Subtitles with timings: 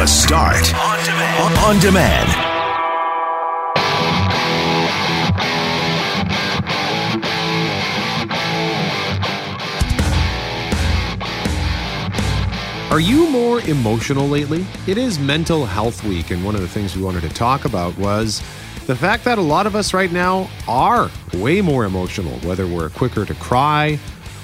[0.00, 1.58] The Start on demand.
[1.58, 2.30] On demand.
[12.90, 14.64] Are you more emotional lately?
[14.86, 17.94] It is Mental Health Week, and one of the things we wanted to talk about
[17.98, 18.38] was
[18.86, 22.88] the fact that a lot of us right now are way more emotional, whether we're
[22.88, 23.98] quicker to cry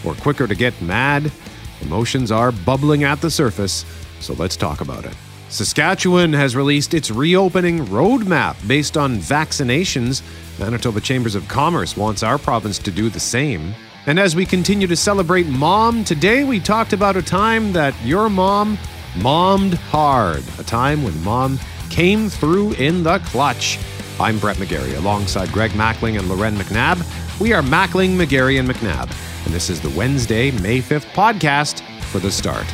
[0.05, 1.33] or quicker to get mad.
[1.81, 3.87] Emotions are bubbling at the surface,
[4.21, 5.17] so let's talk about it.
[5.49, 10.23] Saskatchewan has released its reopening roadmap based on vaccinations.
[10.59, 13.73] Manitoba Chambers of Commerce wants our province to do the same.
[14.07, 18.29] And as we continue to celebrate mom, today we talked about a time that your
[18.29, 18.77] mom
[19.17, 23.79] mommed hard, a time when mom came through in the clutch.
[24.19, 27.41] I'm Brett McGarry alongside Greg Mackling and Loren McNabb.
[27.41, 29.11] We are Mackling, McGarry, and McNabb,
[29.45, 32.67] and this is the Wednesday, May 5th podcast for the start.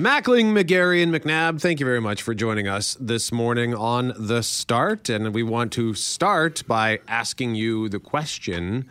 [0.00, 4.42] Mackling, McGarry, and McNabb, thank you very much for joining us this morning on The
[4.42, 5.10] Start.
[5.10, 8.88] And we want to start by asking you the question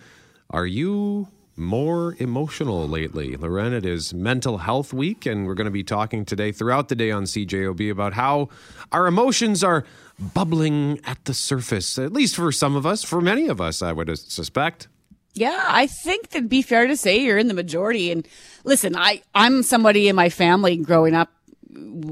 [0.52, 3.36] Are you more emotional lately?
[3.36, 6.96] Loren, it is Mental Health Week, and we're going to be talking today throughout the
[6.96, 8.50] day on CJOB about how
[8.92, 9.86] our emotions are
[10.36, 13.94] bubbling at the surface, at least for some of us, for many of us, I
[13.94, 14.88] would suspect.
[15.34, 18.12] Yeah, I think that'd be fair to say you're in the majority.
[18.12, 18.28] And
[18.64, 21.32] listen, I, I'm somebody in my family growing up.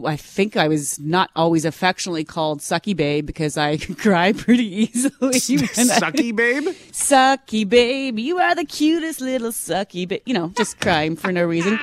[0.05, 5.09] I think I was not always affectionately called Sucky Babe because I cry pretty easily.
[5.39, 6.63] sucky Babe?
[6.91, 8.19] Sucky Babe.
[8.19, 10.21] You are the cutest little Sucky Babe.
[10.25, 11.79] You know, just crying for no reason.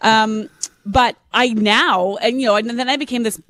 [0.00, 0.48] Um,
[0.86, 3.40] but I now, and you know, and then I became this,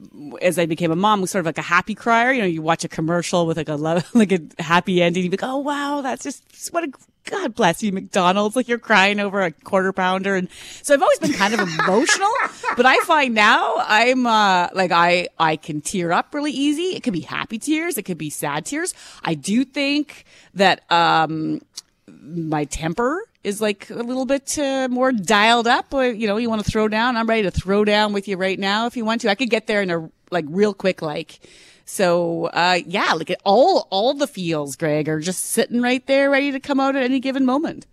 [0.40, 2.32] as I became a mom, was sort of like a happy crier.
[2.32, 5.22] You know, you watch a commercial with like a love, like a happy ending.
[5.22, 6.92] You be like, oh wow, that's just what a
[7.26, 8.56] God bless you, McDonald's.
[8.56, 10.34] Like you're crying over a quarter pounder.
[10.36, 10.48] And
[10.82, 12.30] so I've always been kind of emotional,
[12.76, 16.96] but I find now I'm, uh, like I, I can tear up really easy.
[16.96, 17.98] It could be happy tears.
[17.98, 18.94] It could be sad tears.
[19.22, 20.24] I do think
[20.54, 21.60] that, um,
[22.08, 25.92] my temper is like a little bit uh, more dialed up.
[25.92, 27.16] Or, you know, you want to throw down.
[27.16, 29.30] I'm ready to throw down with you right now if you want to.
[29.30, 31.40] I could get there in a like real quick, like,
[31.88, 36.50] so, uh, yeah, like all, all the feels, Greg, are just sitting right there ready
[36.50, 37.86] to come out at any given moment.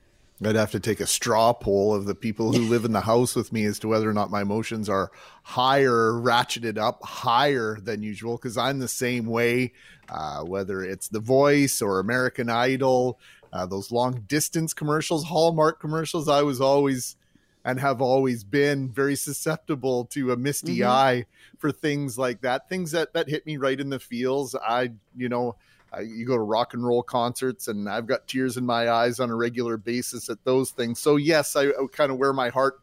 [0.44, 3.36] I'd have to take a straw poll of the people who live in the house
[3.36, 5.12] with me as to whether or not my emotions are
[5.44, 8.38] higher, ratcheted up higher than usual.
[8.40, 9.74] Cause I'm the same way,
[10.10, 13.20] uh, whether it's The Voice or American Idol,
[13.54, 16.28] uh, those long distance commercials, Hallmark commercials.
[16.28, 17.16] I was always
[17.64, 20.90] and have always been very susceptible to a misty mm-hmm.
[20.90, 21.25] eye
[21.63, 24.53] for things like that things that that hit me right in the feels.
[24.53, 25.56] I you know
[25.94, 29.22] I, you go to rock and roll concerts and i've got tears in my eyes
[29.22, 31.00] on a regular basis at those things.
[31.00, 32.81] So yes i, I kind of wear my heart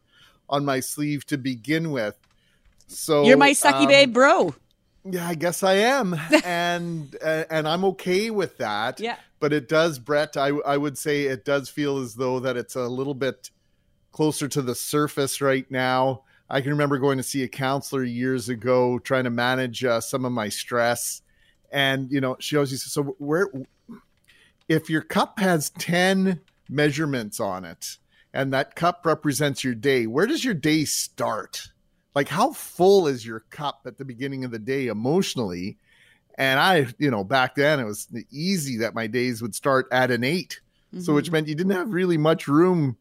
[0.49, 2.17] on my sleeve to begin with.
[2.87, 4.55] So you're my sucky um, babe bro.
[5.05, 6.19] Yeah i guess i am.
[6.43, 8.99] And uh, and i'm okay with that.
[8.99, 9.17] Yeah.
[9.39, 12.75] But it does brett I, I would say it does feel as though that it's
[12.75, 13.51] a little bit
[14.11, 16.23] closer to the surface right now.
[16.51, 20.25] I can remember going to see a counselor years ago trying to manage uh, some
[20.25, 21.21] of my stress.
[21.71, 23.47] And, you know, she always says, so where,
[24.67, 27.97] if your cup has 10 measurements on it
[28.33, 31.69] and that cup represents your day, where does your day start?
[32.15, 35.77] Like, how full is your cup at the beginning of the day emotionally?
[36.37, 40.11] And I, you know, back then it was easy that my days would start at
[40.11, 40.59] an 8
[40.93, 41.01] mm-hmm.
[41.01, 42.97] So, which meant you didn't have really much room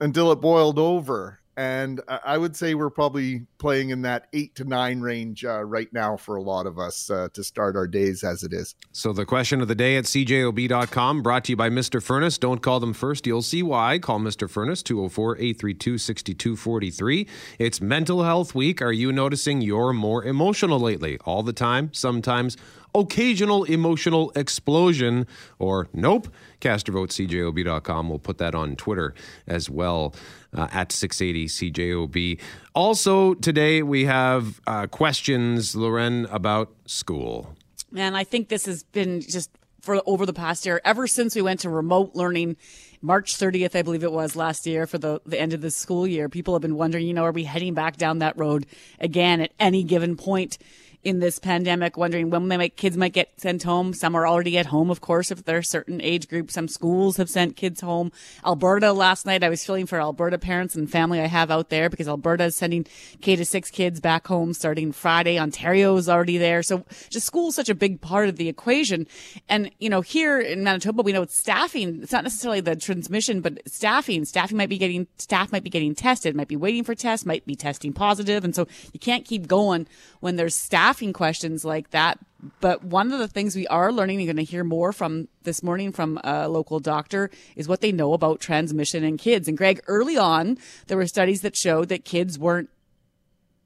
[0.00, 1.40] until it boiled over.
[1.56, 5.92] And I would say we're probably playing in that eight to nine range uh, right
[5.92, 8.74] now for a lot of us uh, to start our days as it is.
[8.92, 12.02] So, the question of the day at cjob.com brought to you by Mr.
[12.02, 12.38] Furnace.
[12.38, 13.26] Don't call them first.
[13.26, 13.98] You'll see why.
[13.98, 14.48] Call Mr.
[14.48, 17.26] Furnace 204 832 6243.
[17.58, 18.80] It's Mental Health Week.
[18.80, 21.18] Are you noticing you're more emotional lately?
[21.26, 21.92] All the time?
[21.92, 22.56] Sometimes?
[22.94, 25.26] occasional emotional explosion,
[25.58, 26.28] or nope.
[26.60, 28.08] CasterVoteCJOB.com.
[28.08, 29.14] We'll put that on Twitter
[29.46, 30.14] as well
[30.56, 32.40] uh, at 680 CJOB.
[32.74, 37.54] Also, today we have uh, questions, Loren, about school.
[37.90, 39.50] Man, I think this has been just
[39.82, 42.56] for over the past year, ever since we went to remote learning,
[43.02, 46.06] March 30th, I believe it was last year for the, the end of the school
[46.06, 46.28] year.
[46.28, 48.64] People have been wondering, you know, are we heading back down that road
[49.00, 50.56] again at any given point?
[51.04, 53.92] In this pandemic, wondering when my kids might get sent home.
[53.92, 56.50] Some are already at home, of course, if they're a certain age group.
[56.50, 58.12] Some schools have sent kids home.
[58.44, 61.90] Alberta last night, I was feeling for Alberta parents and family I have out there
[61.90, 62.86] because Alberta is sending
[63.20, 65.38] K to six kids back home starting Friday.
[65.38, 66.62] Ontario is already there.
[66.62, 69.06] So just school's such a big part of the equation.
[69.48, 72.00] And, you know, here in Manitoba, we know it's staffing.
[72.02, 74.24] It's not necessarily the transmission, but staffing.
[74.24, 77.44] Staffing might be getting, staff might be getting tested, might be waiting for tests, might
[77.44, 78.44] be testing positive.
[78.44, 79.88] And so you can't keep going
[80.20, 80.54] when there's
[80.92, 82.18] staffing questions like that.
[82.60, 85.62] But one of the things we are learning, you're going to hear more from this
[85.62, 89.48] morning from a local doctor, is what they know about transmission in kids.
[89.48, 90.58] And Greg, early on,
[90.88, 92.68] there were studies that showed that kids weren't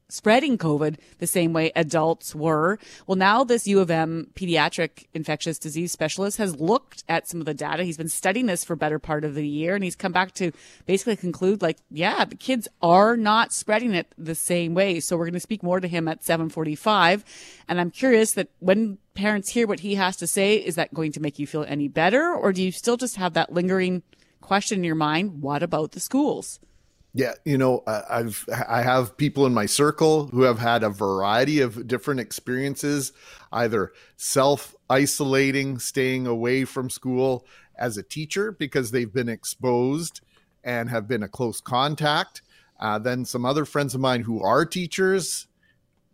[0.08, 2.78] spreading COVID the same way adults were.
[3.06, 7.46] Well, now this U of M pediatric infectious disease specialist has looked at some of
[7.46, 7.84] the data.
[7.84, 10.52] He's been studying this for better part of the year and he's come back to
[10.86, 15.00] basically conclude like, yeah, the kids are not spreading it the same way.
[15.00, 17.24] So we're going to speak more to him at 745.
[17.68, 21.12] And I'm curious that when parents hear what he has to say, is that going
[21.12, 22.32] to make you feel any better?
[22.32, 24.02] Or do you still just have that lingering
[24.40, 25.42] question in your mind?
[25.42, 26.60] What about the schools?
[27.16, 31.60] Yeah, you know, I've I have people in my circle who have had a variety
[31.60, 33.14] of different experiences,
[33.50, 37.46] either self isolating, staying away from school
[37.78, 40.20] as a teacher because they've been exposed
[40.62, 42.42] and have been a close contact.
[42.78, 45.46] Uh, then some other friends of mine who are teachers,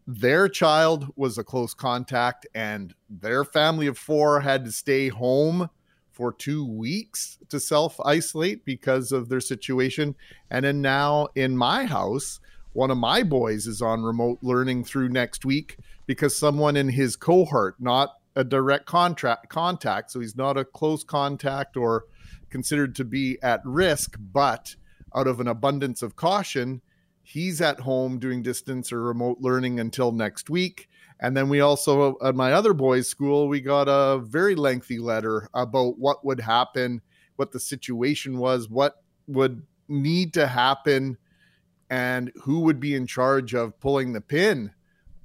[0.06, 5.69] their child was a close contact, and their family of four had to stay home
[6.12, 10.14] for two weeks to self isolate because of their situation.
[10.50, 12.41] And then now in my house,
[12.73, 17.17] one of my boys is on remote learning through next week because someone in his
[17.17, 22.05] cohort, not a direct contract contact, so he's not a close contact or
[22.50, 24.75] considered to be at risk, but
[25.14, 26.81] out of an abundance of caution,
[27.23, 30.88] he's at home doing distance or remote learning until next week.
[31.23, 35.49] And then we also, at my other boys' school, we got a very lengthy letter
[35.55, 37.01] about what would happen,
[37.37, 38.97] what the situation was, what
[39.29, 41.17] would need to happen,
[41.89, 44.73] and who would be in charge of pulling the pin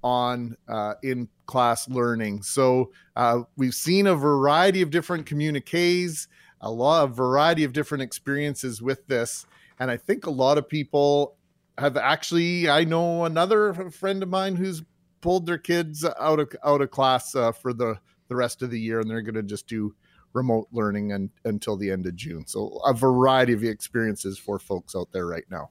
[0.03, 2.43] on uh, in class learning.
[2.43, 6.27] So uh, we've seen a variety of different communiques,
[6.61, 9.47] a lot of variety of different experiences with this.
[9.79, 11.37] And I think a lot of people
[11.79, 14.83] have actually, I know another friend of mine who's
[15.21, 18.79] pulled their kids out of out of class uh, for the the rest of the
[18.79, 19.95] year, and they're going to just do
[20.33, 22.45] remote learning and, until the end of June.
[22.45, 25.69] So a variety of experiences for folks out there right now.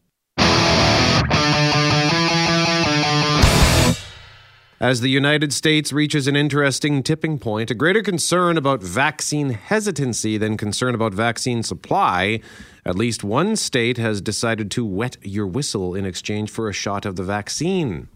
[4.78, 10.36] As the United States reaches an interesting tipping point, a greater concern about vaccine hesitancy
[10.36, 12.40] than concern about vaccine supply,
[12.84, 17.06] at least one state has decided to wet your whistle in exchange for a shot
[17.06, 18.08] of the vaccine.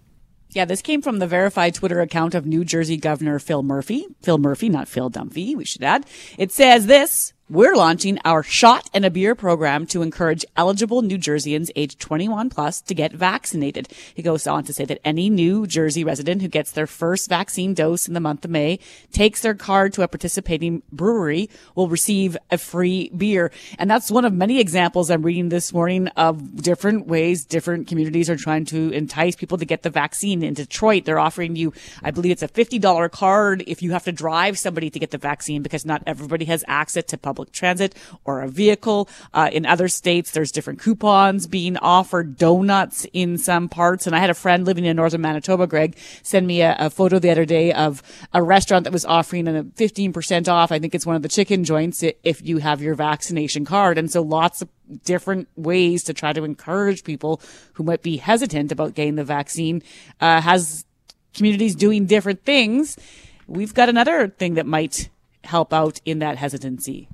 [0.52, 4.06] Yeah, this came from the verified Twitter account of New Jersey Governor Phil Murphy.
[4.22, 6.06] Phil Murphy, not Phil Dunphy, we should add.
[6.38, 11.18] It says this we're launching our shot and a beer program to encourage eligible New
[11.18, 13.88] Jerseyans aged 21 plus to get vaccinated.
[14.14, 17.74] He goes on to say that any New Jersey resident who gets their first vaccine
[17.74, 18.78] dose in the month of May
[19.10, 23.50] takes their card to a participating brewery will receive a free beer.
[23.80, 28.30] And that's one of many examples I'm reading this morning of different ways different communities
[28.30, 30.44] are trying to entice people to get the vaccine.
[30.44, 34.12] In Detroit, they're offering you, I believe it's a $50 card if you have to
[34.12, 37.94] drive somebody to get the vaccine because not everybody has access to public public transit
[38.24, 39.08] or a vehicle.
[39.32, 44.06] Uh, in other states, there's different coupons being offered, donuts in some parts.
[44.06, 47.18] And I had a friend living in northern Manitoba, Greg, send me a, a photo
[47.18, 48.02] the other day of
[48.34, 50.70] a restaurant that was offering a 15% off.
[50.70, 53.96] I think it's one of the chicken joints if you have your vaccination card.
[53.96, 54.68] And so lots of
[55.04, 57.40] different ways to try to encourage people
[57.74, 59.82] who might be hesitant about getting the vaccine,
[60.20, 60.84] uh, has
[61.32, 62.98] communities doing different things.
[63.46, 65.08] We've got another thing that might
[65.44, 67.08] help out in that hesitancy.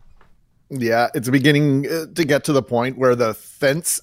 [0.68, 4.00] Yeah, it's beginning uh, to get to the point where the fence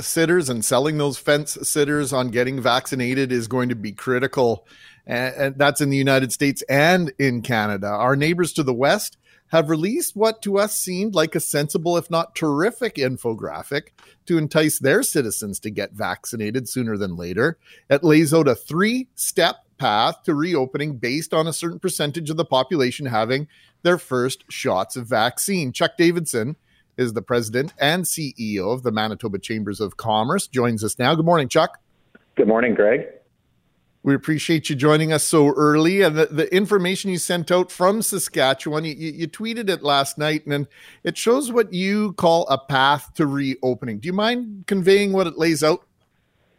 [0.00, 4.66] sitters and selling those fence sitters on getting vaccinated is going to be critical.
[5.06, 7.86] And that's in the United States and in Canada.
[7.86, 9.16] Our neighbors to the west
[9.48, 13.88] have released what to us seemed like a sensible, if not terrific, infographic
[14.26, 17.58] to entice their citizens to get vaccinated sooner than later.
[17.88, 22.36] It lays out a three step path to reopening based on a certain percentage of
[22.36, 23.48] the population having
[23.82, 25.72] their first shots of vaccine.
[25.72, 26.56] Chuck Davidson
[26.96, 30.46] is the president and CEO of the Manitoba Chambers of Commerce.
[30.46, 31.14] Joins us now.
[31.14, 31.78] Good morning, Chuck.
[32.34, 33.06] Good morning, Greg.
[34.04, 36.02] We appreciate you joining us so early.
[36.02, 40.44] And the, the information you sent out from Saskatchewan, you, you, tweeted it last night,
[40.46, 40.66] and
[41.04, 44.00] it shows what you call a path to reopening.
[44.00, 45.86] Do you mind conveying what it lays out?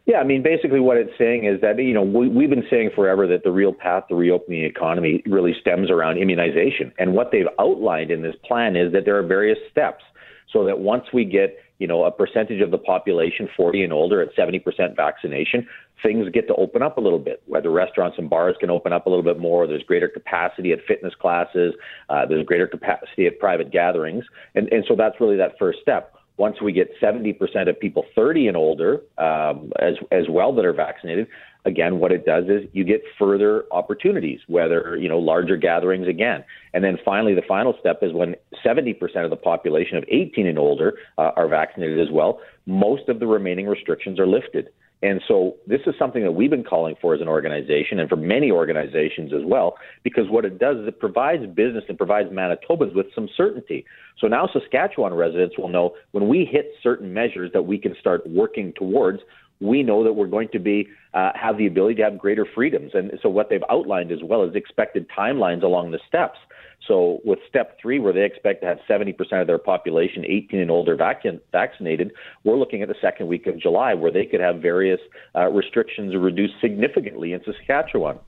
[0.06, 2.90] Yeah, I mean, basically what it's saying is that, you know, we, we've been saying
[2.94, 6.92] forever that the real path to reopening the economy really stems around immunization.
[6.98, 10.04] And what they've outlined in this plan is that there are various steps
[10.52, 14.20] so that once we get, you know, a percentage of the population 40 and older
[14.20, 14.62] at 70%
[14.94, 15.66] vaccination,
[16.02, 19.06] things get to open up a little bit, whether restaurants and bars can open up
[19.06, 21.72] a little bit more, there's greater capacity at fitness classes,
[22.10, 24.24] uh, there's greater capacity at private gatherings.
[24.54, 28.48] And, and so that's really that first step once we get 70% of people 30
[28.48, 31.28] and older um, as, as well that are vaccinated,
[31.64, 36.44] again, what it does is you get further opportunities, whether, you know, larger gatherings again.
[36.72, 40.58] And then finally, the final step is when 70% of the population of 18 and
[40.58, 44.70] older uh, are vaccinated as well, most of the remaining restrictions are lifted.
[45.02, 48.16] And so this is something that we've been calling for as an organization and for
[48.16, 52.94] many organizations as well, because what it does is it provides business and provides Manitobans
[52.94, 53.84] with some certainty.
[54.18, 58.26] So now Saskatchewan residents will know when we hit certain measures that we can start
[58.26, 59.20] working towards,
[59.60, 62.92] we know that we're going to be uh, have the ability to have greater freedoms.
[62.94, 66.38] And so what they've outlined as well is expected timelines along the steps.
[66.86, 70.70] So with step three, where they expect to have 70% of their population 18 and
[70.70, 72.12] older vac- vaccinated,
[72.44, 75.00] we're looking at the second week of July, where they could have various
[75.34, 78.18] uh, restrictions reduced significantly in Saskatchewan.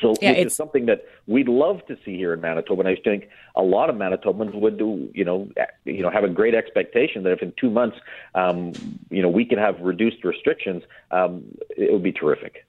[0.00, 3.28] So yeah, it's something that we'd love to see here in Manitoba, and I think
[3.54, 5.48] a lot of Manitobans would do, you know,
[5.84, 7.96] you know, have a great expectation that if in two months,
[8.34, 8.72] um,
[9.10, 11.44] you know, we can have reduced restrictions, um,
[11.76, 12.66] it would be terrific.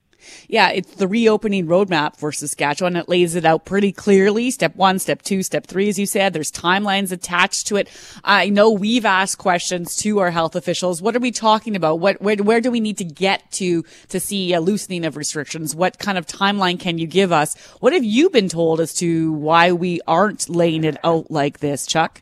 [0.48, 2.96] Yeah, it's the reopening roadmap for Saskatchewan.
[2.96, 4.52] It lays it out pretty clearly.
[4.52, 6.34] Step one, step two, step three, as you said.
[6.34, 7.90] There's timelines attached to it.
[8.24, 11.02] I know we've asked questions to our health officials.
[11.02, 12.00] What are we talking about?
[12.00, 15.76] What, where, where do we need to get to to see a loosening of restrictions?
[15.76, 17.56] What kind of timeline can you give us?
[17.80, 21.86] What have you been told as to why we aren't laying it out like this,
[21.86, 22.22] Chuck?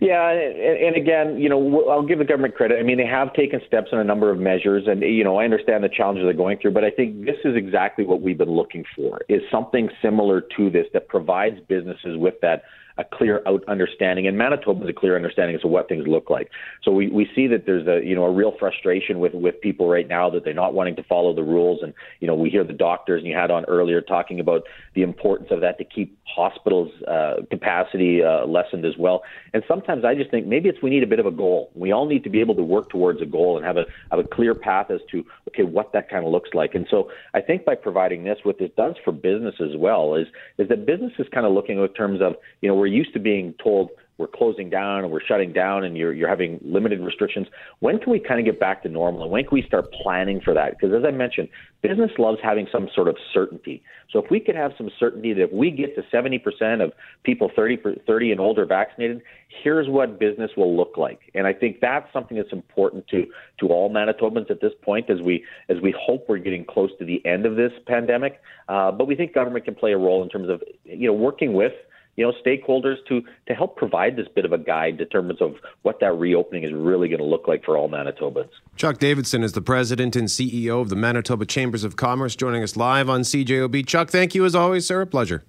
[0.00, 2.78] Yeah, and, and again, you know, I'll give the government credit.
[2.78, 5.44] I mean, they have taken steps on a number of measures, and you know, I
[5.44, 8.50] understand the challenges they're going through, but I think this is exactly what we've been
[8.50, 12.62] looking for: is something similar to this that provides businesses with that
[12.98, 16.30] a clear out understanding, and Manitoba has a clear understanding as to what things look
[16.30, 16.50] like.
[16.82, 19.88] So we, we see that there's a you know a real frustration with with people
[19.88, 22.64] right now that they're not wanting to follow the rules, and you know we hear
[22.64, 24.62] the doctors and you had on earlier talking about
[24.94, 29.22] the importance of that to keep hospitals uh, capacity uh, lessened as well.
[29.52, 31.70] And sometimes I just think maybe it's we need a bit of a goal.
[31.74, 34.20] We all need to be able to work towards a goal and have a have
[34.20, 36.74] a clear path as to okay what that kind of looks like.
[36.74, 40.26] And so I think by providing this, what this does for business as well is
[40.58, 43.20] is that business is kind of looking in terms of you know we're used to
[43.20, 47.48] being told we're closing down and we're shutting down and you're you're having limited restrictions.
[47.80, 50.42] When can we kind of get back to normal and when can we start planning
[50.44, 50.72] for that?
[50.78, 51.48] Because as I mentioned,
[51.82, 53.82] business loves having some sort of certainty.
[54.12, 56.92] So if we could have some certainty that if we get to 70% of
[57.24, 59.22] people 30 30 and older vaccinated,
[59.64, 61.20] here's what business will look like.
[61.34, 63.24] And I think that's something that's important to
[63.60, 67.06] to all Manitobans at this point as we as we hope we're getting close to
[67.06, 68.42] the end of this pandemic.
[68.68, 71.54] Uh, but we think government can play a role in terms of you know working
[71.54, 71.72] with
[72.16, 75.56] you know, stakeholders to to help provide this bit of a guide in terms of
[75.82, 78.50] what that reopening is really going to look like for all Manitobans.
[78.76, 82.76] Chuck Davidson is the president and CEO of the Manitoba Chambers of Commerce, joining us
[82.76, 83.86] live on CJOB.
[83.86, 85.02] Chuck, thank you as always, sir.
[85.02, 85.44] A pleasure.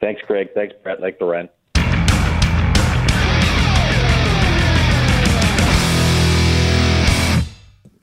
[0.00, 0.48] Thanks, Greg.
[0.54, 1.00] Thanks, Brett.
[1.00, 1.48] Thanks, Loren.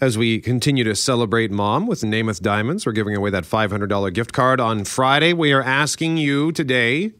[0.01, 4.33] As we continue to celebrate mom with Namath Diamonds, we're giving away that $500 gift
[4.33, 5.31] card on Friday.
[5.31, 7.11] We are asking you today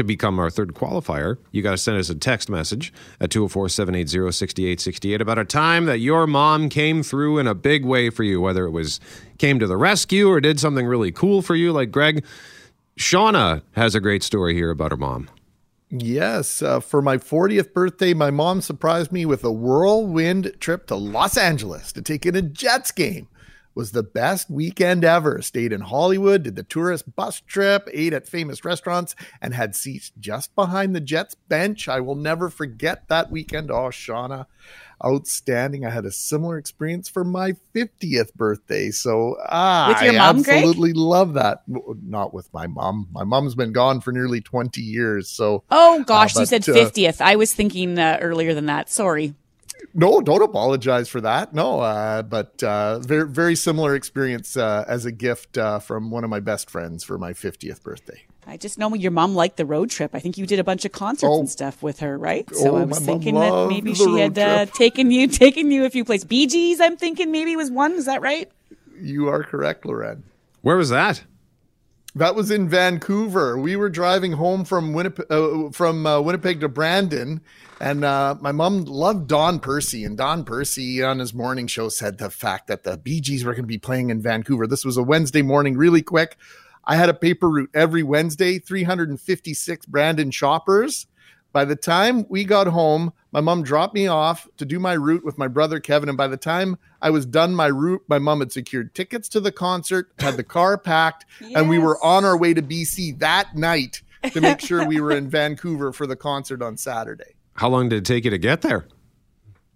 [0.00, 3.68] to become our third qualifier, you got to send us a text message at 204
[3.68, 8.24] 780 6868 about a time that your mom came through in a big way for
[8.24, 8.98] you, whether it was
[9.38, 12.24] came to the rescue or did something really cool for you, like Greg.
[12.98, 15.30] Shauna has a great story here about her mom.
[15.90, 20.94] Yes, uh, for my 40th birthday, my mom surprised me with a whirlwind trip to
[20.94, 23.28] Los Angeles to take in a Jets game
[23.74, 25.40] was the best weekend ever.
[25.42, 30.12] Stayed in Hollywood, did the tourist bus trip, ate at famous restaurants, and had seats
[30.18, 31.88] just behind the Jets bench.
[31.88, 33.70] I will never forget that weekend.
[33.70, 34.46] Oh, Shauna,
[35.04, 35.86] outstanding.
[35.86, 38.90] I had a similar experience for my 50th birthday.
[38.90, 40.96] So ah, I mom, absolutely Greg?
[40.96, 41.62] love that.
[41.66, 43.08] Not with my mom.
[43.12, 45.28] My mom's been gone for nearly 20 years.
[45.28, 47.20] So Oh gosh, uh, but, you said 50th.
[47.20, 48.90] Uh, I was thinking uh, earlier than that.
[48.90, 49.34] Sorry
[49.94, 51.52] no, don't apologize for that.
[51.54, 56.24] No, uh, but uh, very very similar experience uh, as a gift uh, from one
[56.24, 58.24] of my best friends for my 50th birthday.
[58.46, 60.12] I just know your mom liked the road trip.
[60.14, 62.52] I think you did a bunch of concerts oh, and stuff with her, right?
[62.54, 65.90] So oh, I was thinking that maybe she had uh, taken you taken you a
[65.90, 66.24] few places.
[66.24, 67.92] Bee Gees, I'm thinking maybe was one.
[67.92, 68.50] Is that right?
[68.98, 70.24] You are correct, Loren.
[70.62, 71.22] Where was that?
[72.16, 73.56] That was in Vancouver.
[73.56, 77.40] We were driving home from Winnipeg, uh, from uh, Winnipeg to Brandon,
[77.80, 80.04] and uh, my mom loved Don Percy.
[80.04, 83.52] And Don Percy on his morning show said the fact that the Bee Gees were
[83.52, 84.66] going to be playing in Vancouver.
[84.66, 86.36] This was a Wednesday morning, really quick.
[86.84, 91.06] I had a paper route every Wednesday, 356 Brandon shoppers.
[91.52, 95.24] By the time we got home, my mom dropped me off to do my route
[95.24, 96.08] with my brother Kevin.
[96.08, 99.40] And by the time I was done my route, my mom had secured tickets to
[99.40, 101.52] the concert, had the car packed, yes.
[101.56, 104.02] and we were on our way to BC that night
[104.32, 107.34] to make sure we were in Vancouver for the concert on Saturday.
[107.54, 108.86] How long did it take you to get there?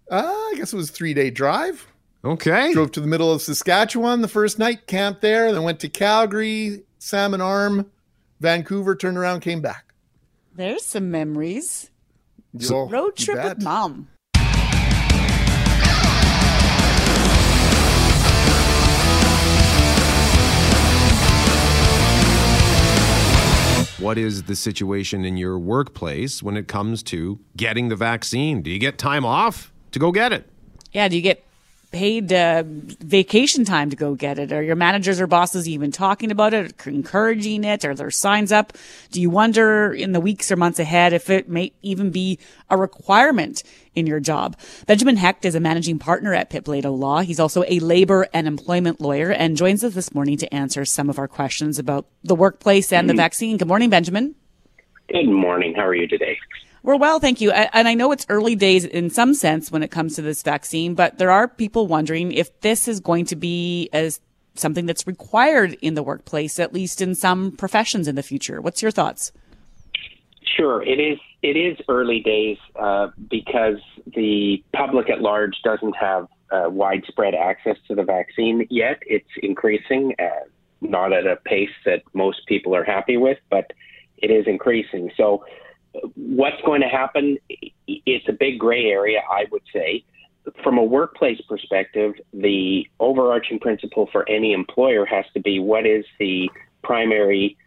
[0.09, 1.87] Uh, I guess it was a three day drive.
[2.23, 2.73] Okay.
[2.73, 6.83] Drove to the middle of Saskatchewan the first night, camped there, then went to Calgary,
[6.97, 7.91] Salmon Arm,
[8.39, 9.93] Vancouver, turned around, came back.
[10.55, 11.91] There's some memories.
[12.57, 14.07] So, Road trip with mom.
[23.97, 28.61] What is the situation in your workplace when it comes to getting the vaccine?
[28.61, 30.49] Do you get time off to go get it?
[30.91, 31.44] Yeah, do you get
[31.95, 34.51] paid uh, vacation time to go get it?
[34.51, 37.85] Are your managers or bosses even talking about it, encouraging it?
[37.85, 38.73] Are there signs up?
[39.11, 42.37] Do you wonder in the weeks or months ahead if it may even be
[42.69, 43.63] a requirement
[43.95, 44.57] in your job?
[44.85, 47.21] Benjamin Hecht is a managing partner at Pitblado Law.
[47.21, 51.09] He's also a labor and employment lawyer and joins us this morning to answer some
[51.09, 53.19] of our questions about the workplace and the mm-hmm.
[53.19, 53.55] vaccine.
[53.55, 54.35] Good morning, Benjamin.
[55.07, 55.73] Good morning.
[55.75, 56.37] How are you today?
[56.85, 57.49] We're well, thank you.
[57.49, 60.93] And I know it's early days in some sense when it comes to this vaccine,
[60.93, 64.21] but there are people wondering if this is going to be as
[64.53, 68.61] something that's required in the workplace, at least in some professions in the future.
[68.61, 69.31] What's your thoughts?
[70.43, 71.17] Sure, it is.
[71.41, 73.79] It is early days uh, because
[74.15, 79.01] the public at large doesn't have uh, widespread access to the vaccine yet.
[79.07, 80.45] It's increasing, uh,
[80.81, 83.73] not at a pace that most people are happy with, but
[84.17, 85.09] it is increasing.
[85.17, 85.43] So
[86.15, 87.37] what's going to happen?
[87.87, 90.03] It's a big gray area, I would say.
[90.63, 96.05] From a workplace perspective, the overarching principle for any employer has to be what is
[96.19, 96.49] the
[96.83, 97.57] primary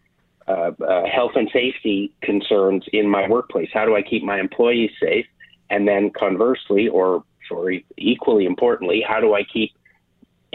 [0.46, 3.68] uh, uh, health and safety concerns in my workplace?
[3.72, 5.26] How do I keep my employees safe?
[5.70, 9.72] And then conversely, or sorry, equally importantly, how do I keep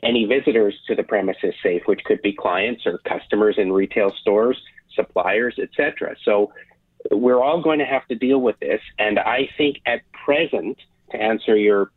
[0.02, 4.62] any visitors to the premises safe, which could be clients or customers in retail stores,
[4.96, 6.16] suppliers, etc.
[6.24, 6.52] So
[7.12, 8.82] we're all going to have to deal with this.
[9.00, 10.78] And I think at present,
[11.12, 11.92] to answer your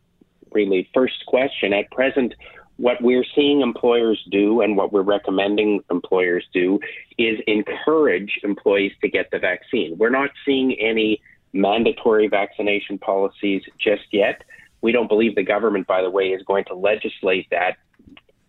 [0.51, 2.33] really first question, at present,
[2.77, 6.79] what we're seeing employers do and what we're recommending employers do
[7.17, 9.97] is encourage employees to get the vaccine.
[9.97, 11.21] We're not seeing any
[11.53, 14.43] mandatory vaccination policies just yet.
[14.81, 17.77] We don't believe the government, by the way, is going to legislate that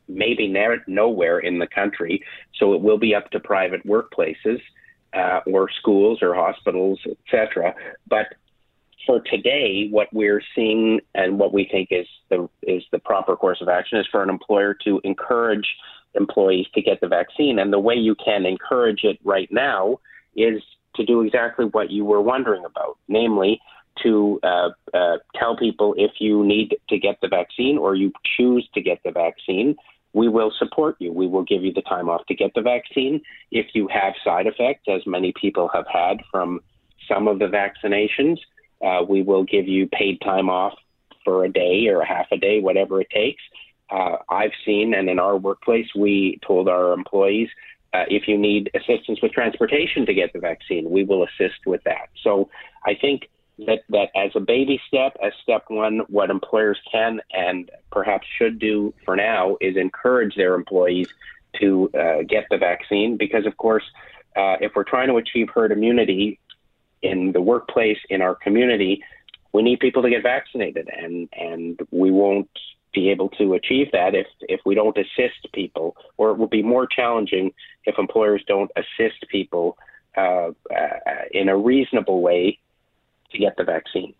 [0.08, 0.54] maybe
[0.86, 2.22] nowhere in the country.
[2.58, 4.60] So it will be up to private workplaces
[5.14, 7.74] uh, or schools or hospitals, etc.
[8.06, 8.26] But
[9.06, 13.60] for today, what we're seeing and what we think is the is the proper course
[13.60, 15.66] of action is for an employer to encourage
[16.14, 17.58] employees to get the vaccine.
[17.58, 20.00] And the way you can encourage it right now
[20.36, 20.62] is
[20.96, 23.60] to do exactly what you were wondering about, namely
[24.02, 28.68] to uh, uh, tell people if you need to get the vaccine or you choose
[28.74, 29.76] to get the vaccine
[30.12, 31.12] we will support you.
[31.12, 33.20] We will give you the time off to get the vaccine.
[33.50, 36.60] If you have side effects, as many people have had from
[37.08, 38.38] some of the vaccinations,
[38.84, 40.74] uh, we will give you paid time off
[41.24, 43.42] for a day or a half a day, whatever it takes.
[43.90, 47.48] Uh, I've seen, and in our workplace, we told our employees
[47.94, 51.82] uh, if you need assistance with transportation to get the vaccine, we will assist with
[51.84, 52.08] that.
[52.22, 52.50] So
[52.84, 53.28] I think
[53.66, 58.58] that, that as a baby step, as step one, what employers can and perhaps should
[58.58, 61.08] do for now is encourage their employees
[61.60, 63.84] to uh, get the vaccine because, of course,
[64.36, 66.38] uh, if we're trying to achieve herd immunity
[67.02, 69.02] in the workplace, in our community,
[69.52, 72.50] we need people to get vaccinated, and and we won't
[72.92, 76.62] be able to achieve that if if we don't assist people, or it will be
[76.62, 77.52] more challenging
[77.84, 79.76] if employers don't assist people
[80.16, 82.58] uh, uh in a reasonable way
[83.30, 84.14] to get the vaccine.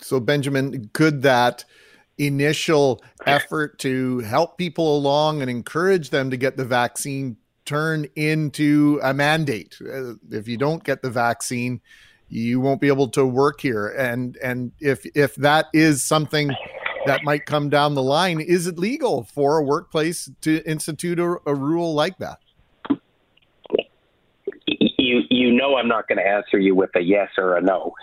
[0.00, 1.64] So, Benjamin, could that
[2.18, 9.00] initial effort to help people along and encourage them to get the vaccine turn into
[9.02, 9.76] a mandate?
[9.80, 11.80] Uh, if you don't get the vaccine,
[12.28, 13.88] you won't be able to work here.
[13.88, 16.50] And and if if that is something
[17.06, 21.36] that might come down the line, is it legal for a workplace to institute a,
[21.46, 22.38] a rule like that?
[25.10, 27.94] You you know I'm not going to answer you with a yes or a no,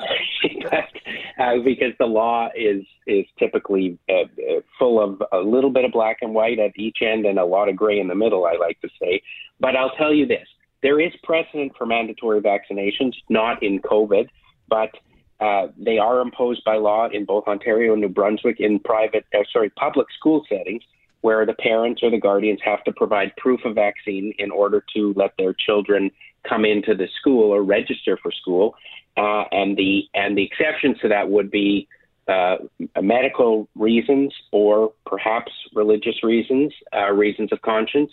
[0.72, 5.92] uh, because the law is is typically uh, uh, full of a little bit of
[5.92, 8.46] black and white at each end and a lot of gray in the middle.
[8.46, 9.22] I like to say,
[9.60, 10.48] but I'll tell you this:
[10.84, 14.28] there is precedent for mandatory vaccinations, not in COVID,
[14.70, 14.92] but
[15.40, 19.44] uh, they are imposed by law in both Ontario and New Brunswick in private, uh,
[19.54, 20.82] sorry, public school settings
[21.22, 25.14] where the parents or the guardians have to provide proof of vaccine in order to
[25.16, 26.12] let their children
[26.48, 28.76] come into the school or register for school.
[29.16, 31.88] Uh, and the and the exceptions to that would be
[32.28, 32.58] uh,
[33.02, 38.12] medical reasons or perhaps religious reasons, uh, reasons of conscience.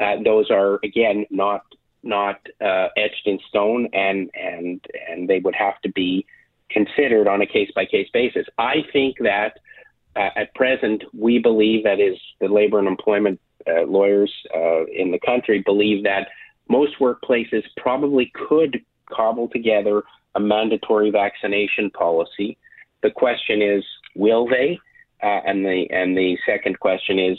[0.00, 1.62] Uh, those are again not
[2.02, 6.24] not uh, etched in stone, and and and they would have to be
[6.70, 8.46] considered on a case by case basis.
[8.58, 9.58] I think that
[10.16, 15.10] uh, at present, we believe that is the labor and employment uh, lawyers uh, in
[15.10, 16.28] the country believe that
[16.68, 20.02] most workplaces probably could cobble together
[20.34, 22.58] a mandatory vaccination policy.
[23.02, 24.78] The question is, will they?
[25.22, 27.38] Uh, and the and the second question is,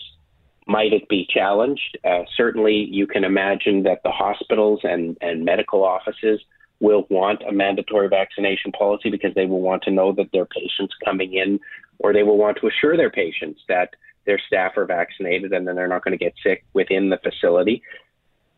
[0.66, 1.98] might it be challenged?
[2.04, 6.42] Uh, certainly, you can imagine that the hospitals and and medical offices
[6.80, 10.94] will want a mandatory vaccination policy because they will want to know that their patients
[11.04, 11.60] coming in
[12.00, 15.76] or they will want to assure their patients that their staff are vaccinated and then
[15.76, 17.82] they're not going to get sick within the facility.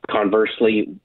[0.09, 0.95] Conversely,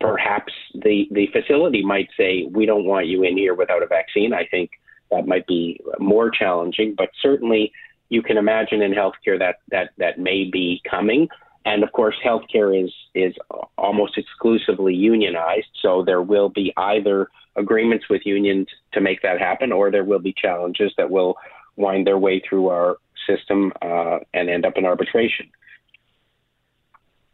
[0.00, 4.32] perhaps the, the facility might say, we don't want you in here without a vaccine.
[4.32, 4.70] I think
[5.10, 7.72] that might be more challenging, but certainly
[8.08, 11.28] you can imagine in healthcare that, that, that may be coming.
[11.64, 13.34] And of course, healthcare is is
[13.78, 19.72] almost exclusively unionized, so there will be either agreements with unions to make that happen,
[19.72, 21.36] or there will be challenges that will
[21.76, 25.50] wind their way through our system uh, and end up in arbitration.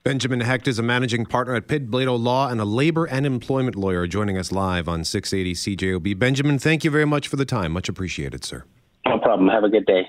[0.03, 4.07] Benjamin Hecht is a managing partner at Pitblado Law and a labor and employment lawyer
[4.07, 6.19] joining us live on 680 CJOB.
[6.19, 7.73] Benjamin, thank you very much for the time.
[7.73, 8.65] Much appreciated, sir.
[9.05, 9.51] No problem.
[9.51, 10.07] Have a good day.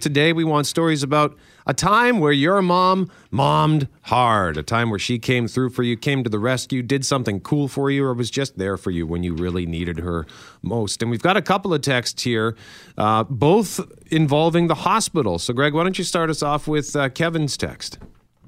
[0.00, 4.98] Today, we want stories about a time where your mom mommed hard, a time where
[4.98, 8.14] she came through for you, came to the rescue, did something cool for you, or
[8.14, 10.26] was just there for you when you really needed her
[10.62, 11.02] most.
[11.02, 12.56] And we've got a couple of texts here,
[12.96, 13.80] uh, both
[14.10, 15.38] involving the hospital.
[15.38, 17.98] So, Greg, why don't you start us off with uh, Kevin's text?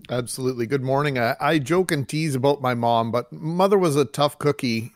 [0.08, 0.66] Absolutely.
[0.66, 1.18] Good morning.
[1.18, 4.92] I, I joke and tease about my mom, but mother was a tough cookie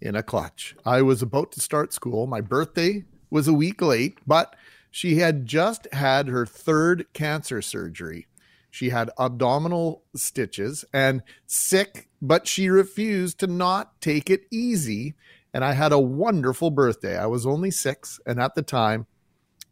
[0.00, 0.76] in a clutch.
[0.84, 2.26] I was about to start school.
[2.26, 4.54] My birthday was a week late, but
[4.90, 8.26] she had just had her third cancer surgery.
[8.70, 15.14] She had abdominal stitches and sick, but she refused to not take it easy.
[15.54, 17.16] And I had a wonderful birthday.
[17.16, 19.06] I was only six, and at the time,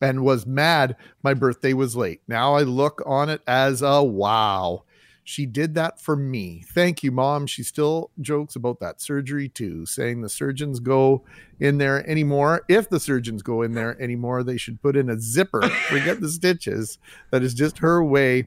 [0.01, 2.21] and was mad my birthday was late.
[2.27, 4.85] Now I look on it as a wow.
[5.29, 6.63] She did that for me.
[6.65, 7.49] Thank you, mom.
[7.49, 11.25] She still jokes about that surgery too, saying the surgeons go
[11.59, 12.63] in there anymore.
[12.69, 15.69] If the surgeons go in there anymore, they should put in a zipper.
[15.89, 16.99] Forget the stitches.
[17.33, 18.47] That is just her way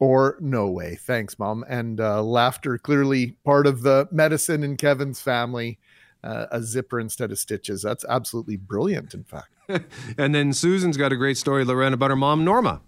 [0.00, 0.96] or no way.
[0.96, 1.64] Thanks, mom.
[1.68, 5.78] And uh, laughter clearly part of the medicine in Kevin's family.
[6.24, 7.82] Uh, a zipper instead of stitches.
[7.82, 9.54] That's absolutely brilliant, in fact.
[10.18, 12.82] and then Susan's got a great story, Lorraine, about her mom, Norma.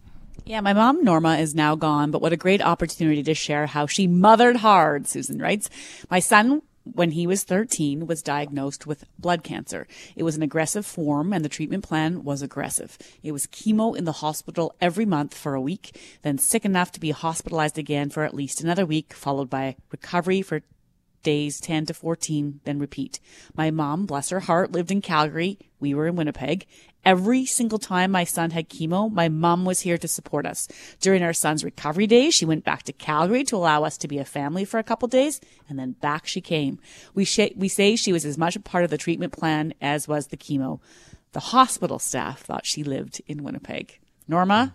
[0.44, 3.86] Yeah, my mom, Norma, is now gone, but what a great opportunity to share how
[3.86, 5.70] she mothered hard, Susan writes.
[6.10, 9.86] My son, when he was 13, was diagnosed with blood cancer.
[10.16, 12.98] It was an aggressive form and the treatment plan was aggressive.
[13.22, 17.00] It was chemo in the hospital every month for a week, then sick enough to
[17.00, 20.62] be hospitalized again for at least another week, followed by recovery for
[21.22, 23.20] days 10 to 14, then repeat.
[23.54, 25.58] My mom, bless her heart, lived in Calgary.
[25.78, 26.66] We were in Winnipeg.
[27.04, 30.68] Every single time my son had chemo, my mom was here to support us.
[31.00, 34.18] During our son's recovery days, she went back to Calgary to allow us to be
[34.18, 36.78] a family for a couple days, and then back she came.
[37.14, 40.06] We, sh- we say she was as much a part of the treatment plan as
[40.06, 40.80] was the chemo.
[41.32, 43.98] The hospital staff thought she lived in Winnipeg.
[44.28, 44.74] Norma,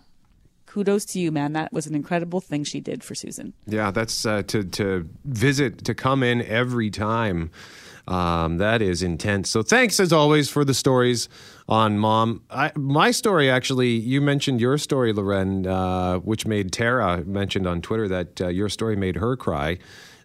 [0.65, 1.53] kudos to you, man.
[1.53, 3.53] That was an incredible thing she did for Susan.
[3.65, 7.51] Yeah, that's uh, to to visit to come in every time.
[8.07, 9.49] Um, that is intense.
[9.49, 11.27] So thanks as always for the stories
[11.67, 12.41] on mom.
[12.49, 17.81] I, my story actually, you mentioned your story, Loren, uh, which made Tara mentioned on
[17.81, 19.77] Twitter that uh, your story made her cry.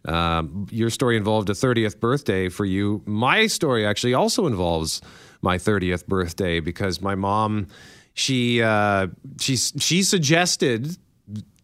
[0.05, 3.03] Um, your story involved a 30th birthday for you.
[3.07, 5.01] My story actually also involves
[5.43, 7.67] my 30th birthday because my mom,
[8.15, 9.09] she uh,
[9.41, 10.97] she she suggested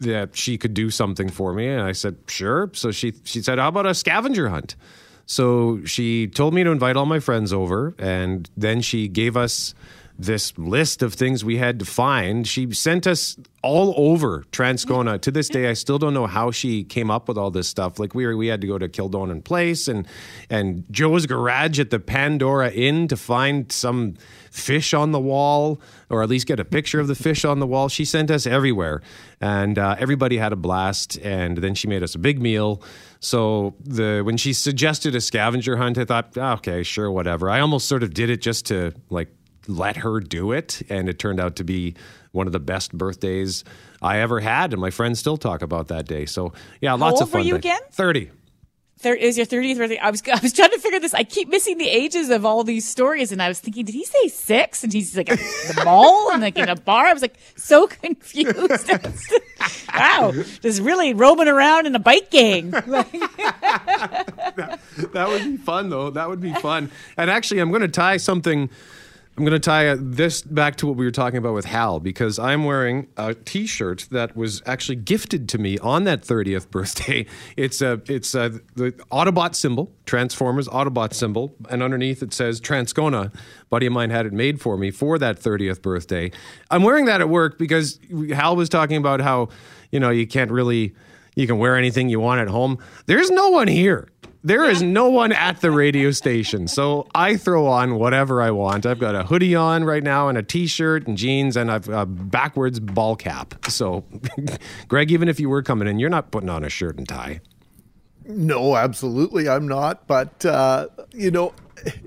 [0.00, 2.70] that she could do something for me, and I said sure.
[2.74, 4.76] So she she said, "How about a scavenger hunt?"
[5.28, 9.74] So she told me to invite all my friends over, and then she gave us
[10.18, 12.46] this list of things we had to find.
[12.46, 15.20] She sent us all over Transcona.
[15.20, 17.98] To this day, I still don't know how she came up with all this stuff.
[17.98, 20.08] Like we were, we had to go to Kildonan Place and
[20.48, 24.14] and Joe's garage at the Pandora Inn to find some
[24.50, 25.78] fish on the wall,
[26.10, 27.88] or at least get a picture of the fish on the wall.
[27.88, 29.02] She sent us everywhere,
[29.40, 31.18] and uh, everybody had a blast.
[31.18, 32.82] And then she made us a big meal.
[33.20, 37.50] So the when she suggested a scavenger hunt, I thought, "Ah, okay, sure, whatever.
[37.50, 39.28] I almost sort of did it just to like
[39.66, 41.94] let her do it, and it turned out to be
[42.32, 43.64] one of the best birthdays
[44.00, 46.26] I ever had, and my friends still talk about that day.
[46.26, 47.40] So yeah, lots old of fun.
[47.40, 47.80] were you again?
[47.90, 48.30] Thirty.
[49.04, 49.98] Was your 30th birthday.
[49.98, 51.14] I was I was trying to figure this.
[51.14, 54.04] I keep missing the ages of all these stories, and I was thinking, did he
[54.04, 54.82] say six?
[54.82, 57.06] And he's like the mall and like in a bar.
[57.06, 58.90] I was like so confused.
[59.94, 62.70] wow, just really roaming around in a bike gang.
[65.12, 68.16] that would be fun though that would be fun and actually i'm going to tie
[68.16, 68.68] something
[69.38, 72.00] i'm going to tie uh, this back to what we were talking about with hal
[72.00, 77.26] because i'm wearing a t-shirt that was actually gifted to me on that 30th birthday.
[77.56, 83.34] It's a it's a, the autobot symbol transformers autobot symbol and underneath it says transcona.
[83.70, 86.30] Buddy of mine had it made for me for that 30th birthday.
[86.70, 87.98] I'm wearing that at work because
[88.32, 89.48] hal was talking about how
[89.90, 90.94] you know you can't really
[91.34, 92.78] you can wear anything you want at home.
[93.06, 94.08] There's no one here
[94.44, 96.68] there is no one at the radio station.
[96.68, 98.86] So I throw on whatever I want.
[98.86, 102.06] I've got a hoodie on right now and a t-shirt and jeans and I've a
[102.06, 103.54] backwards ball cap.
[103.68, 104.04] So
[104.88, 107.40] Greg, even if you were coming in, you're not putting on a shirt and tie.
[108.26, 110.06] No, absolutely, I'm not.
[110.06, 111.54] But uh, you know,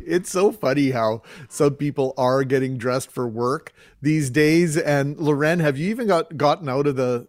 [0.06, 4.78] it's so funny how some people are getting dressed for work these days.
[4.78, 7.28] And Loren, have you even got gotten out of the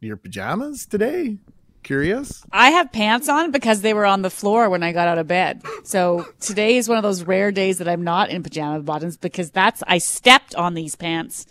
[0.00, 1.38] your pajamas today?
[1.82, 2.44] Curious?
[2.52, 5.26] I have pants on because they were on the floor when I got out of
[5.26, 5.62] bed.
[5.84, 9.50] So today is one of those rare days that I'm not in pajama bottoms because
[9.50, 11.44] that's I stepped on these pants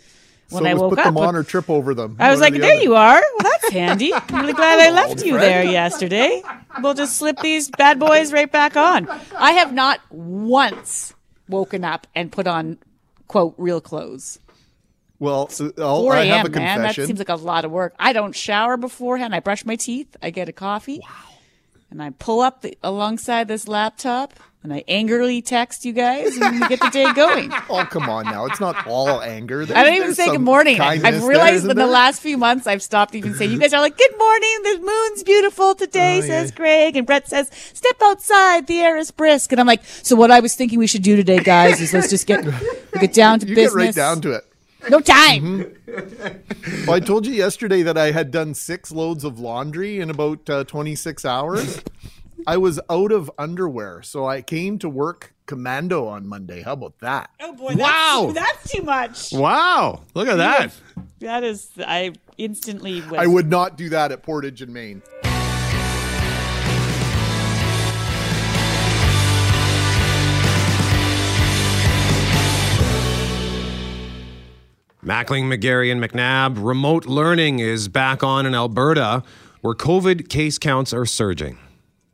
[0.48, 1.04] when so I woke put up.
[1.06, 2.16] them on or trip over them.
[2.18, 2.82] I was like, the there other.
[2.82, 3.20] you are.
[3.20, 4.14] Well, that's handy.
[4.14, 5.42] I'm really glad I left you friend.
[5.42, 6.42] there yesterday.
[6.82, 9.08] We'll just slip these bad boys right back on.
[9.36, 11.14] I have not once
[11.48, 12.78] woken up and put on,
[13.28, 14.38] quote, real clothes.
[15.22, 16.82] Well, so uh, I'll, 4 I have a a.m., man.
[16.82, 17.94] That seems like a lot of work.
[17.96, 19.36] I don't shower beforehand.
[19.36, 20.16] I brush my teeth.
[20.20, 20.98] I get a coffee.
[21.00, 21.08] Wow.
[21.92, 24.32] And I pull up the, alongside this laptop
[24.64, 27.52] and I angrily text you guys and we get the day going.
[27.70, 28.46] oh, come on now.
[28.46, 29.62] It's not all anger.
[29.62, 30.80] I don't even say good morning.
[30.80, 33.80] I've realized isn't in the last few months I've stopped even saying you guys are
[33.80, 36.56] like, Good morning, the moon's beautiful today, Oh, says yeah.
[36.56, 36.96] Greg.
[36.96, 39.52] And Brett says, Step outside, the air is brisk.
[39.52, 42.10] And I'm like, So what I was thinking we should do today, guys, is let's
[42.10, 42.44] just get
[43.00, 43.72] get down to You business.
[43.72, 44.44] get right down to it.
[44.90, 45.76] No time.
[46.86, 50.48] Well, I told you yesterday that I had done six loads of laundry in about
[50.50, 51.80] uh, 26 hours.
[52.46, 56.62] I was out of underwear, so I came to work commando on Monday.
[56.62, 57.30] How about that?
[57.40, 58.30] Oh boy, Wow.
[58.32, 59.32] that's, that's too much.
[59.32, 60.02] Wow.
[60.14, 60.72] Look at that.
[61.20, 63.14] That is, I instantly was.
[63.20, 65.02] I would not do that at Portage and Main.
[75.04, 76.64] Mackling, McGarry, and McNabb.
[76.64, 79.24] Remote learning is back on in Alberta,
[79.60, 81.58] where COVID case counts are surging.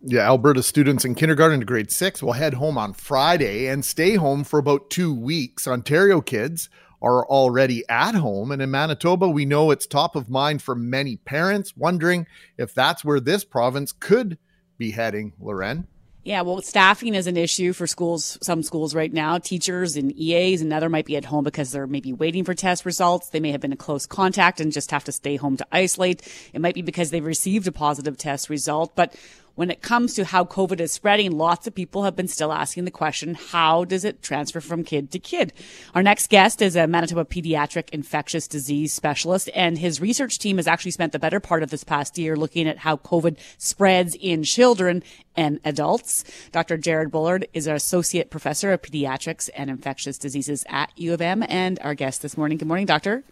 [0.01, 4.15] Yeah, Alberta students in kindergarten to grade six will head home on Friday and stay
[4.15, 5.69] home for about two weeks.
[5.69, 6.71] Ontario kids
[7.03, 8.51] are already at home.
[8.51, 13.05] And in Manitoba, we know it's top of mind for many parents, wondering if that's
[13.05, 14.39] where this province could
[14.79, 15.89] be heading, Loren.
[16.29, 19.39] Yeah, well, staffing is an issue for schools, some schools right now.
[19.39, 22.85] Teachers and EAs and other might be at home because they're maybe waiting for test
[22.85, 23.31] results.
[23.31, 26.21] They may have been in close contact and just have to stay home to isolate.
[26.53, 28.95] It might be because they've received a positive test result.
[28.95, 29.17] But
[29.59, 32.85] when it comes to how COVID is spreading, lots of people have been still asking
[32.85, 35.53] the question, how does it transfer from kid to kid?
[35.97, 40.69] Our next guest is a Manitoba pediatric infectious disease specialist, and his research team has
[40.69, 44.45] actually spent the better part of this past year looking at how COVID spreads in
[44.45, 45.03] children
[45.35, 46.23] and adults.
[46.53, 46.77] Dr.
[46.77, 51.45] Jared Bullard is an associate professor of pediatrics and infectious diseases at U of M
[51.49, 52.59] and our guest this morning.
[52.59, 53.25] Good morning, doctor.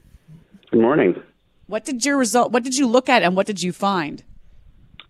[0.73, 1.23] Good morning.
[1.69, 4.25] What did your result, what did you look at and what did you find?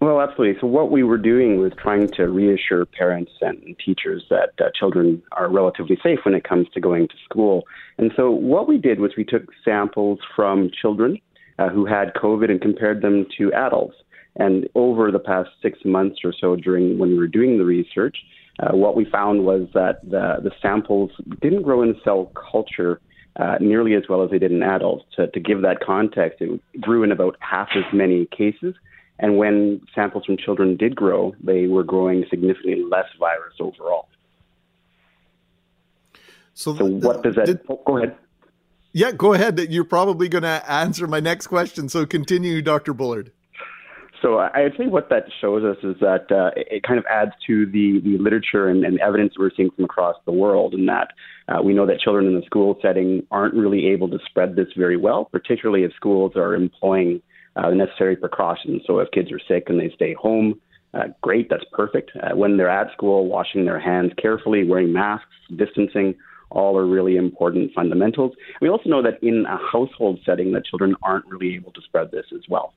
[0.01, 0.61] Well, absolutely.
[0.61, 5.23] So, what we were doing was trying to reassure parents and teachers that uh, children
[5.33, 7.65] are relatively safe when it comes to going to school.
[7.97, 11.19] And so, what we did was we took samples from children
[11.59, 13.97] uh, who had COVID and compared them to adults.
[14.37, 18.19] And over the past six months or so, during when we were doing the research,
[18.61, 23.01] uh, what we found was that the, the samples didn't grow in cell culture
[23.37, 25.05] uh, nearly as well as they did in adults.
[25.17, 28.75] To, to give that context, it grew in about half as many cases.
[29.19, 34.09] And when samples from children did grow, they were growing significantly less virus overall.
[36.55, 37.47] So, so what does that?
[37.47, 38.17] Did, oh, go ahead.
[38.93, 39.59] Yeah, go ahead.
[39.71, 41.89] You're probably going to answer my next question.
[41.89, 42.95] So continue, Dr.
[42.95, 43.31] Bullard.
[44.23, 47.67] So I'd say what that shows us is that uh, it kind of adds to
[47.67, 51.09] the, the literature and, and evidence we're seeing from across the world, in that
[51.49, 54.69] uh, we know that children in the school setting aren't really able to spread this
[54.77, 57.21] very well, particularly if schools are employing
[57.57, 58.83] uh, the necessary precautions.
[58.87, 60.61] So if kids are sick and they stay home,
[60.95, 62.13] uh, great, that's perfect.
[62.15, 66.15] Uh, when they're at school, washing their hands carefully, wearing masks, distancing,
[66.51, 68.33] all are really important fundamentals.
[68.61, 72.11] We also know that in a household setting, that children aren't really able to spread
[72.13, 72.73] this as well.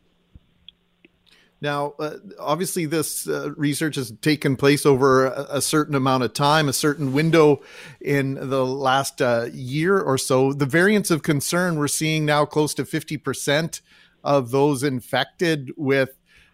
[1.61, 6.33] Now, uh, obviously, this uh, research has taken place over a, a, certain amount of
[6.33, 7.61] time, a certain window
[7.99, 10.53] in the last uh, year or so.
[10.53, 13.81] The variants of concern we're seeing now close to 50%
[14.23, 16.09] of those infected with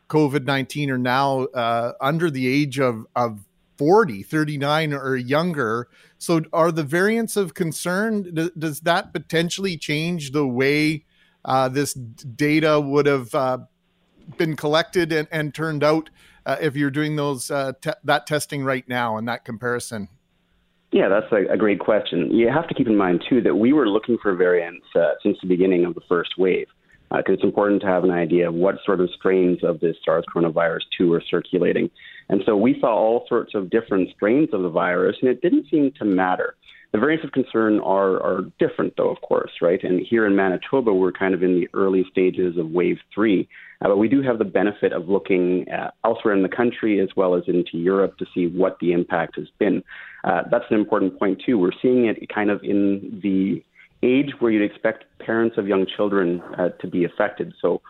[0.10, 3.46] COVID 19 are now uh, under the age of, of
[3.78, 5.88] 40, 39 or younger.
[6.18, 11.06] So, are the variants of concern, does that potentially change the way
[11.44, 13.58] uh, this data would have uh,
[14.38, 16.10] been collected and, and turned out
[16.46, 20.08] uh, if you're doing those uh, te- that testing right now and that comparison?
[20.92, 22.32] Yeah, that's a, a, great question.
[22.32, 25.38] You have to keep in mind, too, that we were looking for variants uh, since
[25.42, 26.68] the beginning of the first wave
[27.18, 29.96] because uh, it's important to have an idea of what sort of strains of this
[30.04, 31.90] SARS coronavirus 2 are circulating.
[32.30, 35.70] And so we saw all sorts of different strains of the virus, and it didn't
[35.70, 36.56] seem to matter.
[36.92, 39.84] The variants of concern are, are different, though, of course, right?
[39.84, 43.50] And here in Manitoba, we're kind of in the early stages of wave three.
[43.82, 47.10] Uh, but we do have the benefit of looking uh, elsewhere in the country as
[47.18, 49.84] well as into Europe to see what the impact has been.
[50.24, 51.60] Uh, that's an important point, too.
[51.60, 53.62] We're seeing it kind of in the
[54.06, 57.54] age where you'd expect parents of young children uh, to be affected.
[57.62, 57.82] So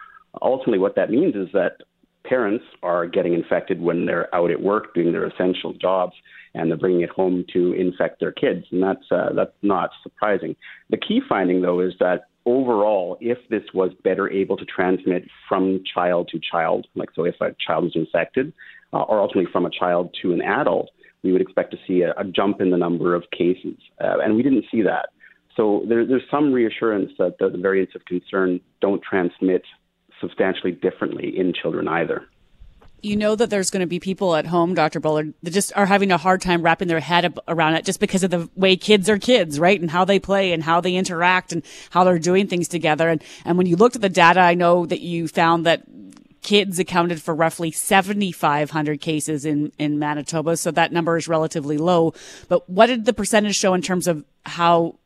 [0.42, 1.78] ultimately, what that means is that
[2.24, 6.14] parents are getting infected when they're out at work doing their essential jobs
[6.54, 8.66] and they're bringing it home to infect their kids.
[8.72, 10.56] And that's uh, that's not surprising.
[10.90, 15.84] The key finding though is that overall if this was better able to transmit from
[15.92, 18.54] child to child like so if a child is infected
[18.94, 20.92] uh, or ultimately from a child to an adult
[21.24, 23.76] we would expect to see a, a jump in the number of cases.
[24.00, 25.10] Uh, and we didn't see that
[25.56, 29.64] so there, there's some reassurance that the, variants of concern don't transmit
[30.20, 32.28] substantially differently in children either.
[33.02, 35.00] You know that there's going to be people at home, Dr.
[35.00, 38.24] Bullard, that just are having a hard time wrapping their head around it just because
[38.24, 39.80] of the way kids are kids, right?
[39.80, 43.08] And how they play and how they interact and how they're doing things together.
[43.08, 45.84] And, and when you looked at the data, I know that you found that
[46.42, 50.58] kids accounted for roughly 7,500 cases in, in Manitoba.
[50.58, 52.14] So that number is relatively low.
[52.48, 54.98] But what did the percentage show in terms of how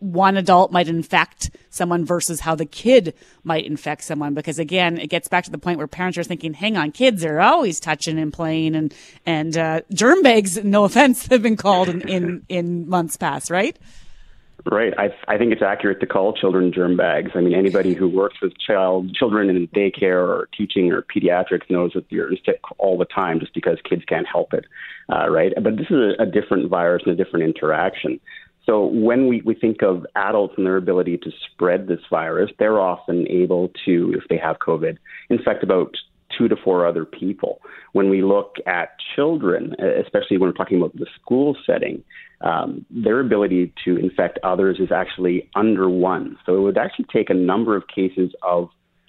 [0.00, 4.34] one adult might infect someone versus how the kid might infect someone.
[4.34, 7.24] Because again, it gets back to the point where parents are thinking, hang on, kids
[7.24, 11.88] are always touching and playing and, and, uh, germ bags, no offense, have been called
[11.88, 13.78] in, in, in months past, right?
[14.66, 14.92] Right.
[14.98, 17.30] I, I think it's accurate to call children germ bags.
[17.34, 21.92] I mean, anybody who works with child children in daycare or teaching or pediatrics knows
[21.94, 24.66] that you're sick all the time just because kids can't help it,
[25.10, 25.52] uh, right?
[25.54, 28.20] But this is a, a different virus and a different interaction.
[28.70, 32.78] So when we, we think of adults and their ability to spread this virus, they're
[32.78, 34.96] often able to, if they have COVID,
[35.28, 35.96] infect about
[36.38, 37.60] two to four other people.
[37.94, 42.04] When we look at children, especially when we're talking about the school setting,
[42.42, 46.38] um, their ability to infect others is actually under one.
[46.46, 48.68] So it would actually take a number of cases of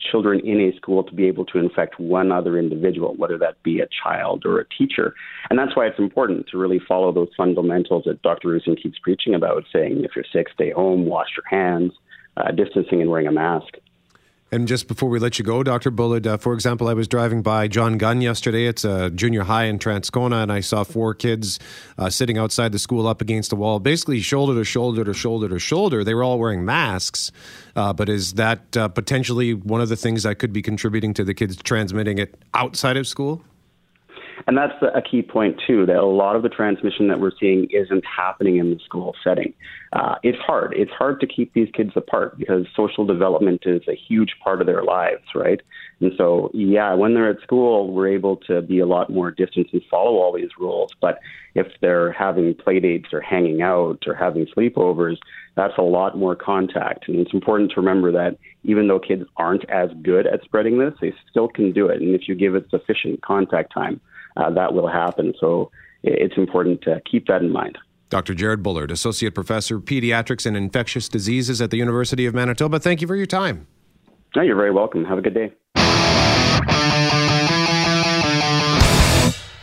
[0.09, 3.79] children in a school to be able to infect one other individual, whether that be
[3.79, 5.13] a child or a teacher.
[5.49, 8.49] And that's why it's important to really follow those fundamentals that Dr.
[8.49, 11.93] Roussin keeps preaching about, saying if you're sick, stay home, wash your hands,
[12.37, 13.75] uh, distancing, and wearing a mask.
[14.53, 15.91] And just before we let you go, Dr.
[15.91, 18.65] Bullard, uh, for example, I was driving by John Gunn yesterday.
[18.65, 21.57] It's a junior high in Transcona, and I saw four kids
[21.97, 25.47] uh, sitting outside the school up against the wall, basically shoulder to shoulder to shoulder
[25.47, 26.03] to shoulder.
[26.03, 27.31] They were all wearing masks.
[27.77, 31.23] Uh, but is that uh, potentially one of the things that could be contributing to
[31.23, 33.41] the kids transmitting it outside of school?
[34.47, 37.67] And that's a key point, too, that a lot of the transmission that we're seeing
[37.71, 39.53] isn't happening in the school setting.
[39.93, 40.73] Uh, it's hard.
[40.75, 44.67] It's hard to keep these kids apart because social development is a huge part of
[44.67, 45.61] their lives, right?
[45.99, 49.67] And so, yeah, when they're at school, we're able to be a lot more distant
[49.71, 50.91] and follow all these rules.
[50.99, 51.19] But
[51.53, 55.17] if they're having play dates or hanging out or having sleepovers,
[55.55, 57.07] that's a lot more contact.
[57.07, 60.93] And it's important to remember that even though kids aren't as good at spreading this,
[61.01, 62.01] they still can do it.
[62.01, 63.99] And if you give it sufficient contact time,
[64.37, 65.33] uh, that will happen.
[65.39, 65.71] So
[66.03, 67.77] it's important to keep that in mind.
[68.09, 68.33] Dr.
[68.33, 72.79] Jared Bullard, Associate Professor, Pediatrics and Infectious Diseases at the University of Manitoba.
[72.79, 73.67] Thank you for your time.
[74.35, 75.05] No, you're very welcome.
[75.05, 75.53] Have a good day.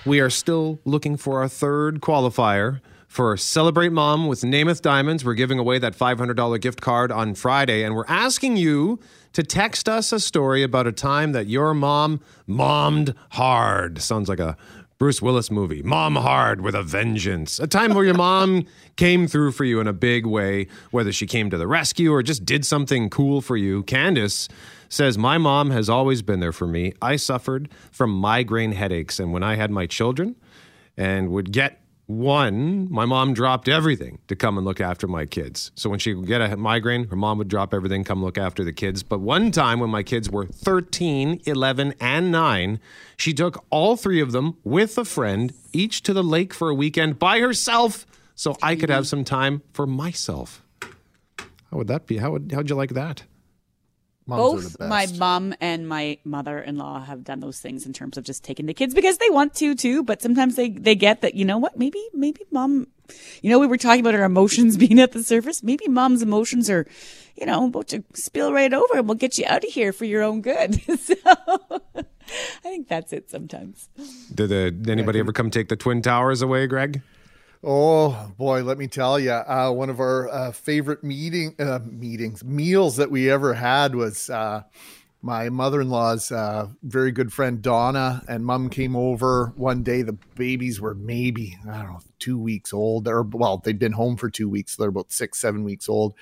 [0.07, 5.25] We are still looking for our third qualifier for Celebrate Mom with Namath Diamonds.
[5.25, 9.01] We're giving away that $500 gift card on Friday, and we're asking you
[9.33, 14.01] to text us a story about a time that your mom mommed hard.
[14.01, 14.57] Sounds like a
[14.99, 15.83] Bruce Willis movie.
[15.83, 17.59] Mom hard with a vengeance.
[17.59, 18.67] A time where your mom
[18.97, 22.23] came through for you in a big way, whether she came to the rescue or
[22.23, 23.85] just did something cool for you.
[23.85, 24.49] Candace
[24.89, 26.93] says, My mom has always been there for me.
[27.01, 30.37] I suffered from migraine headaches, and when I had my children
[30.97, 35.71] and would get one, my mom dropped everything to come and look after my kids.
[35.75, 38.65] So when she would get a migraine, her mom would drop everything, come look after
[38.65, 39.03] the kids.
[39.03, 42.81] But one time when my kids were 13, 11, and 9,
[43.19, 46.75] she took all three of them with a friend, each to the lake for a
[46.75, 50.65] weekend by herself so I could have some time for myself.
[50.81, 52.17] How would that be?
[52.17, 53.25] How would how'd you like that?
[54.29, 58.45] Moms Both my mom and my mother-in-law have done those things in terms of just
[58.45, 60.03] taking the kids because they want to too.
[60.03, 62.89] But sometimes they they get that you know what maybe maybe mom,
[63.41, 65.63] you know we were talking about our emotions being at the surface.
[65.63, 66.87] Maybe mom's emotions are,
[67.37, 70.05] you know, about to spill right over, and we'll get you out of here for
[70.05, 70.75] your own good.
[71.01, 71.15] so
[71.97, 72.05] I
[72.63, 73.89] think that's it sometimes.
[74.35, 77.01] Did, the, did anybody ever come take the Twin Towers away, Greg?
[77.63, 82.45] Oh boy, let me tell you, uh, one of our uh, favorite meeting uh, meetings
[82.45, 84.63] meals that we ever had was uh,
[85.23, 90.03] my mother-in-law's uh, very good friend Donna and Mom came over one day.
[90.03, 94.17] The babies were maybe I don't know two weeks old, or well, they'd been home
[94.17, 94.77] for two weeks.
[94.77, 96.15] So they're about six, seven weeks old,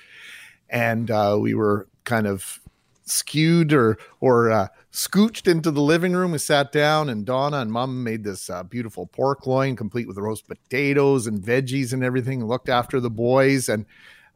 [0.71, 2.59] and uh, we were kind of
[3.07, 6.31] skewed or or uh, scooched into the living room.
[6.31, 10.17] We sat down, and Donna and Mom made this uh, beautiful pork loin, complete with
[10.17, 12.45] roast potatoes and veggies and everything.
[12.45, 13.85] Looked after the boys, and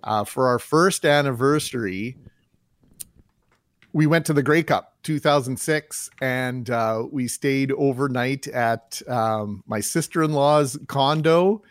[0.03, 2.17] uh, for our first anniversary,
[3.93, 9.80] we went to the Grey Cup 2006, and uh, we stayed overnight at um, my
[9.80, 11.61] sister in law's condo.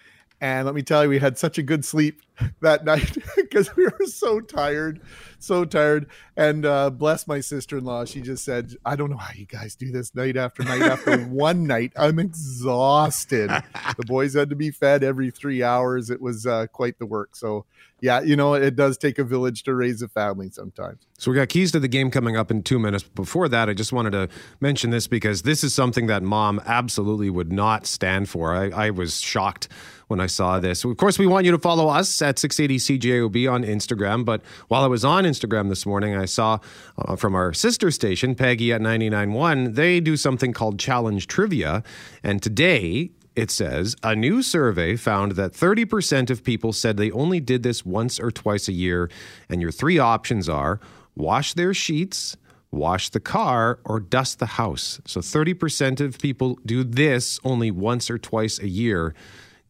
[0.42, 2.22] And let me tell you, we had such a good sleep
[2.60, 3.18] that night
[3.50, 5.00] because we were so tired,
[5.38, 6.06] so tired.
[6.36, 9.46] And uh, bless my sister in law, she just said, I don't know how you
[9.46, 11.92] guys do this night after night after one night.
[11.96, 13.50] I'm exhausted.
[13.96, 16.10] the boys had to be fed every three hours.
[16.10, 17.36] It was uh, quite the work.
[17.36, 17.66] So,
[18.00, 21.06] yeah, you know, it does take a village to raise a family sometimes.
[21.18, 23.02] So we got keys to the game coming up in two minutes.
[23.02, 24.28] Before that, I just wanted to
[24.60, 28.54] mention this because this is something that mom absolutely would not stand for.
[28.54, 29.68] I, I was shocked
[30.10, 30.82] when I saw this.
[30.82, 34.24] Of course, we want you to follow us at 680 CJOB on Instagram.
[34.24, 36.58] But while I was on Instagram this morning, I saw
[36.98, 41.82] uh, from our sister station, Peggy at 99.1, they do something called Challenge Trivia.
[42.22, 47.40] And today, it says a new survey found that 30% of people said they only
[47.40, 49.10] did this once or twice a year.
[49.48, 50.80] And your three options are
[51.16, 52.36] wash their sheets,
[52.70, 55.00] wash the car, or dust the house.
[55.06, 59.14] So 30% of people do this only once or twice a year.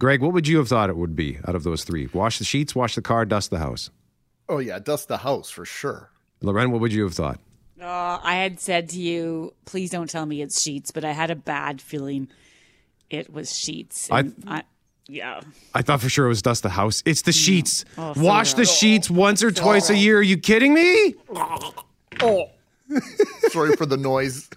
[0.01, 2.09] Greg, what would you have thought it would be out of those three?
[2.12, 3.90] Wash the sheets, wash the car, dust the house.
[4.48, 6.11] Oh, yeah, dust the house for sure.
[6.40, 7.38] Loren, what would you have thought?
[7.80, 11.30] Uh, I had said to you, please don't tell me it's sheets, but I had
[11.30, 12.28] a bad feeling
[13.11, 14.09] it was sheets.
[14.11, 14.62] I- And I,
[15.07, 15.42] yeah.
[15.74, 17.03] I thought for sure it was dust the house.
[17.05, 17.84] It's the sheets.
[17.98, 20.18] Oh, Wash the sheets once or twice a year.
[20.18, 21.14] Are you kidding me?
[22.22, 22.51] Oh.
[23.48, 24.51] Sorry for the noise.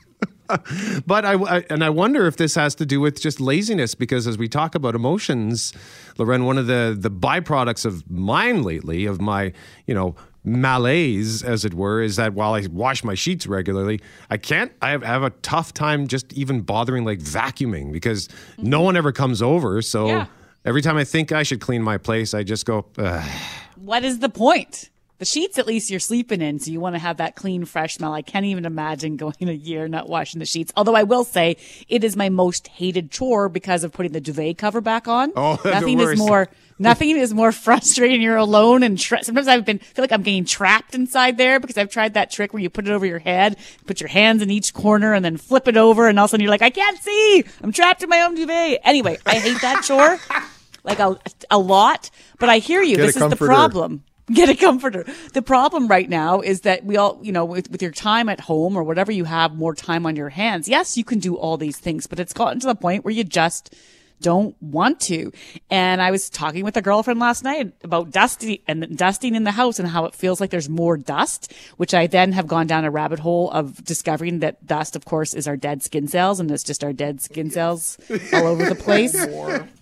[1.08, 4.28] But I, I- and I wonder if this has to do with just laziness because
[4.28, 5.74] as we talk about emotions,
[6.18, 9.54] Loren, one of the the byproducts of mine lately, of my
[9.88, 14.38] you know malaise, as it were, is that while I wash my sheets regularly, I
[14.38, 14.72] can't.
[14.82, 18.86] I have, I have a tough time just even bothering like vacuuming because no mm-hmm.
[18.86, 19.82] one ever comes over.
[19.82, 20.26] So Yeah.
[20.66, 22.86] every time I think I should clean my place, I just go.
[22.98, 23.30] Ugh.
[23.78, 24.90] What is the point?
[25.24, 27.96] The sheets, at least, you're sleeping in, so you want to have that clean, fresh
[27.96, 28.12] smell.
[28.12, 30.74] I can't even imagine going a year not washing the sheets.
[30.76, 31.56] Although I will say
[31.88, 35.32] it is my most hated chore because of putting the duvet cover back on.
[35.38, 38.22] Oh, nothing is more nothing is more frustrating.
[38.22, 41.78] You're alone and tra- sometimes I've been feel like I'm getting trapped inside there because
[41.78, 43.56] I've tried that trick where you put it over your head,
[43.86, 46.32] put your hands in each corner, and then flip it over, and all of a
[46.32, 47.46] sudden you're like, I can't see.
[47.62, 48.82] I'm trapped in my own duvet.
[48.84, 50.20] Anyway, I hate that chore
[50.84, 51.18] like a
[51.50, 52.10] a lot.
[52.40, 52.98] But I hear you.
[52.98, 54.04] Get this is the problem.
[54.34, 55.06] Get a comforter.
[55.34, 58.40] The problem right now is that we all, you know, with, with your time at
[58.40, 60.70] home or whatever you have more time on your hands.
[60.70, 63.26] Yes, you can do all these things, but it's gotten to the point where you
[63.26, 63.76] just
[64.24, 65.32] don't want to.
[65.70, 69.52] And I was talking with a girlfriend last night about dusting and dusting in the
[69.52, 72.86] house and how it feels like there's more dust, which I then have gone down
[72.86, 76.50] a rabbit hole of discovering that dust, of course, is our dead skin cells and
[76.50, 78.00] it's just our dead skin cells
[78.34, 79.14] all over the place.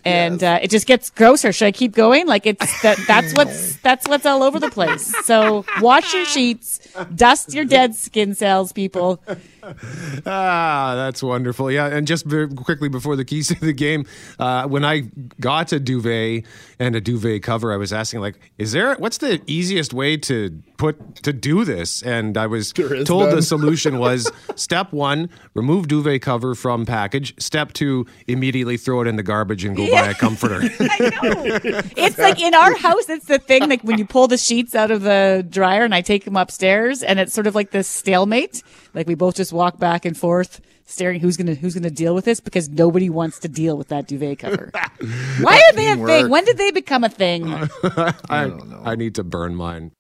[0.04, 1.54] and uh, it just gets grosser.
[1.54, 2.26] Should I keep going?
[2.28, 5.14] Like it's that that's what's that's what's all over the place.
[5.26, 6.80] So wash your sheets,
[7.14, 9.22] dust your dead skin cells, people.
[10.26, 11.72] Ah, that's wonderful.
[11.72, 14.06] Yeah, and just very quickly before the keys to the game,
[14.40, 15.10] uh, when I
[15.40, 16.46] got a duvet
[16.80, 20.62] and a duvet cover, I was asking like, "Is there what's the easiest way to
[20.78, 25.88] put to do this?" And I was is told the solution was step one: remove
[25.88, 27.34] duvet cover from package.
[27.42, 30.62] Step two: immediately throw it in the garbage and go buy a comforter.
[30.80, 31.82] I know.
[31.98, 34.92] It's like in our house, it's the thing like when you pull the sheets out
[34.92, 38.64] of the dryer and I take them upstairs and it's sort of like this stalemate.
[38.94, 42.26] Like we both just walk back and forth staring who's gonna who's gonna deal with
[42.26, 44.72] this because nobody wants to deal with that duvet cover.
[45.42, 46.30] Why are they a thing?
[46.30, 47.48] When did they become a thing?
[48.30, 48.82] I, don't know.
[48.84, 49.92] I need to burn mine.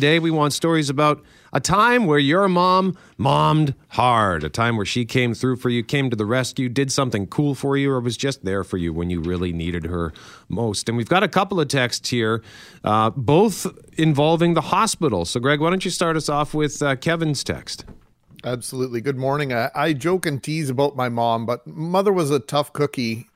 [0.00, 1.22] Today, we want stories about
[1.52, 5.84] a time where your mom mommed hard, a time where she came through for you,
[5.84, 8.94] came to the rescue, did something cool for you, or was just there for you
[8.94, 10.14] when you really needed her
[10.48, 10.88] most.
[10.88, 12.42] And we've got a couple of texts here,
[12.82, 13.66] uh, both
[13.98, 15.26] involving the hospital.
[15.26, 17.84] So, Greg, why don't you start us off with uh, Kevin's text?
[18.42, 19.02] Absolutely.
[19.02, 19.52] Good morning.
[19.52, 23.28] I, I joke and tease about my mom, but mother was a tough cookie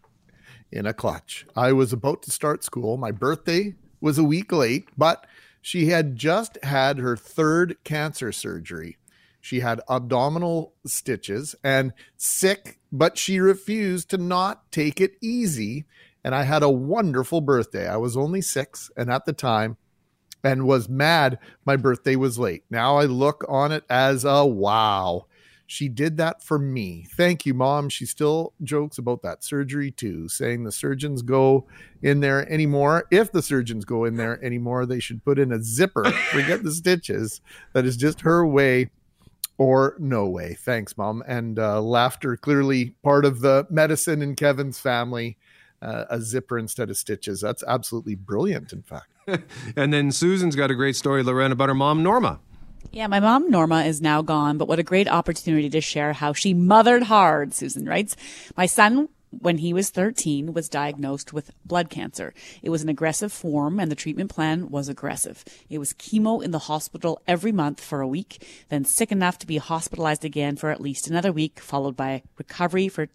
[0.72, 1.44] in a clutch.
[1.54, 2.96] I was about to start school.
[2.96, 5.26] My birthday was a week late, but
[5.64, 8.98] she had just had her third cancer surgery.
[9.40, 15.86] She had abdominal stitches and sick, but she refused to not take it easy.
[16.22, 17.88] And I had a wonderful birthday.
[17.88, 19.78] I was only six, and at the time,
[20.42, 22.64] and was mad my birthday was late.
[22.68, 25.24] Now I look on it as a wow.
[25.66, 27.06] She did that for me.
[27.16, 27.88] Thank you, mom.
[27.88, 31.66] She still jokes about that surgery too, saying the surgeons go
[32.02, 33.04] in there anymore.
[33.10, 36.04] If the surgeons go in there anymore, they should put in a zipper.
[36.32, 37.40] Forget the stitches.
[37.72, 38.90] That is just her way
[39.56, 40.54] or no way.
[40.54, 41.22] Thanks, mom.
[41.26, 45.38] And uh, laughter clearly part of the medicine in Kevin's family.
[45.80, 47.42] Uh, a zipper instead of stitches.
[47.42, 49.08] That's absolutely brilliant, in fact.
[49.76, 52.40] And then Susan's got a great story, Lorraine, about her mom, Norma.
[52.93, 56.32] Yeah, my mom, Norma, is now gone, but what a great opportunity to share how
[56.32, 58.16] she mothered hard, Susan writes.
[58.57, 62.32] My son, when he was 13, was diagnosed with blood cancer.
[62.62, 65.45] It was an aggressive form, and the treatment plan was aggressive.
[65.68, 69.47] It was chemo in the hospital every month for a week, then sick enough to
[69.47, 73.09] be hospitalized again for at least another week, followed by recovery for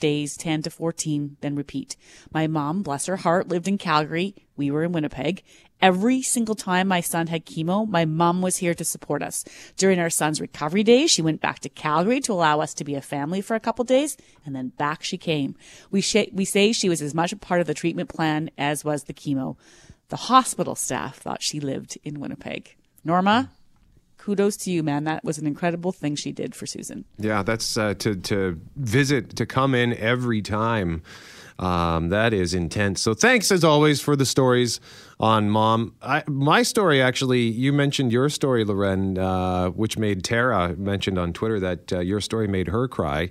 [0.00, 1.96] days 10 to 14, then repeat.
[2.32, 4.34] My mom, bless her heart, lived in Calgary.
[4.56, 5.42] We were in Winnipeg.
[5.84, 9.44] Every single time my son had chemo, my mom was here to support us.
[9.76, 12.94] During our son's recovery days, she went back to Calgary to allow us to be
[12.94, 14.16] a family for a couple days,
[14.46, 15.56] and then back she came.
[15.90, 18.82] We, sh- we say she was as much a part of the treatment plan as
[18.82, 19.58] was the chemo.
[20.08, 22.76] The hospital staff thought she lived in Winnipeg.
[23.04, 23.50] Norma,
[24.16, 25.04] kudos to you, man.
[25.04, 27.04] That was an incredible thing she did for Susan.
[27.18, 31.02] Yeah, that's uh, to to visit to come in every time.
[31.58, 33.00] Um, that is intense.
[33.00, 34.80] So thanks as always for the stories
[35.20, 35.94] on mom.
[36.02, 41.32] I, my story actually, you mentioned your story, Loren, uh, which made Tara mentioned on
[41.32, 43.30] Twitter that uh, your story made her cry.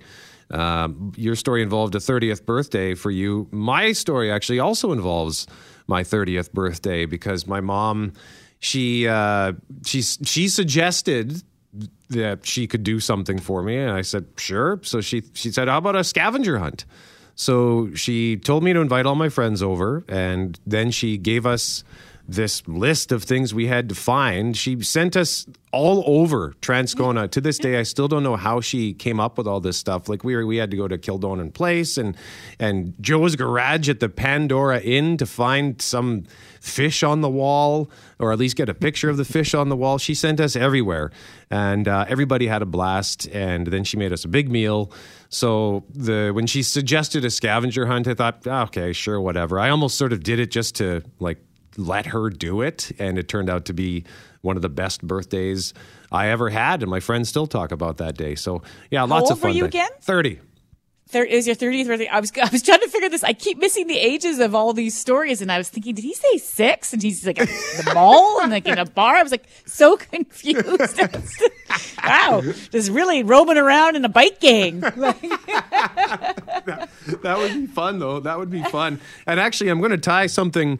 [0.51, 3.47] Um, your story involved a 30th birthday for you.
[3.51, 5.47] My story actually also involves
[5.87, 8.13] my 30th birthday because my mom,
[8.59, 9.53] she uh,
[9.85, 11.41] she she suggested
[12.09, 14.79] that she could do something for me, and I said sure.
[14.83, 16.85] So she she said, "How about a scavenger hunt?"
[17.35, 21.83] So she told me to invite all my friends over, and then she gave us
[22.27, 24.55] this list of things we had to find.
[24.55, 27.29] She sent us all over Transcona.
[27.31, 30.07] to this day, I still don't know how she came up with all this stuff.
[30.07, 32.15] Like we were, we had to go to Kildonan Place and
[32.59, 36.23] and Joe's Garage at the Pandora Inn to find some
[36.61, 39.75] fish on the wall, or at least get a picture of the fish on the
[39.75, 39.97] wall.
[39.97, 41.11] She sent us everywhere,
[41.49, 43.27] and uh, everybody had a blast.
[43.27, 44.91] And then she made us a big meal.
[45.33, 49.59] So the when she suggested a scavenger hunt, I thought, "Ah, okay, sure, whatever.
[49.59, 51.39] I almost sort of did it just to like
[51.75, 54.03] let her do it, and it turned out to be
[54.41, 55.73] one of the best birthdays
[56.11, 58.35] I ever had, and my friends still talk about that day.
[58.35, 58.61] So
[58.91, 59.55] yeah, lots How old of were fun.
[59.57, 59.67] you day.
[59.69, 59.89] again?
[60.01, 60.39] Thirty.
[61.13, 62.07] There is your 30th birthday.
[62.07, 63.23] I was I was trying to figure this.
[63.23, 66.13] I keep missing the ages of all these stories, and I was thinking, did he
[66.13, 66.91] say six?
[66.91, 69.15] And he's like the mall and like in a bar.
[69.15, 70.99] I was like so confused.
[72.03, 72.41] wow,
[72.71, 74.81] just really roaming around in a bike gang.
[77.21, 78.19] That would be fun, though.
[78.19, 78.99] That would be fun.
[79.27, 80.79] And actually, I'm going to tie something.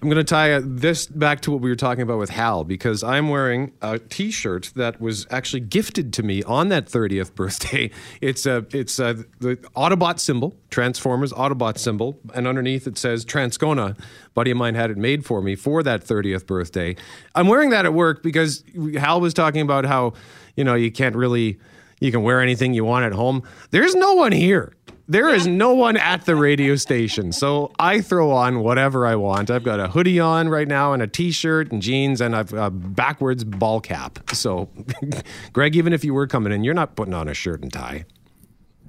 [0.00, 2.62] I'm going to tie uh, this back to what we were talking about with Hal
[2.62, 7.90] because I'm wearing a T-shirt that was actually gifted to me on that 30th birthday.
[8.20, 13.98] It's a it's a, the Autobot symbol, Transformers Autobot symbol, and underneath it says Transcona.
[14.34, 16.96] buddy of mine had it made for me for that 30th birthday.
[17.34, 18.64] I'm wearing that at work because
[18.96, 20.14] Hal was talking about how
[20.56, 21.58] you know you can't really
[22.00, 23.42] you can wear anything you want at home.
[23.70, 24.74] There's no one here.
[25.10, 29.50] There is no one at the radio station, so I throw on whatever I want.
[29.50, 32.70] I've got a hoodie on right now and a t-shirt and jeans, and I've a
[32.70, 34.18] backwards ball cap.
[34.34, 34.68] So,
[35.54, 38.04] Greg, even if you were coming in, you're not putting on a shirt and tie.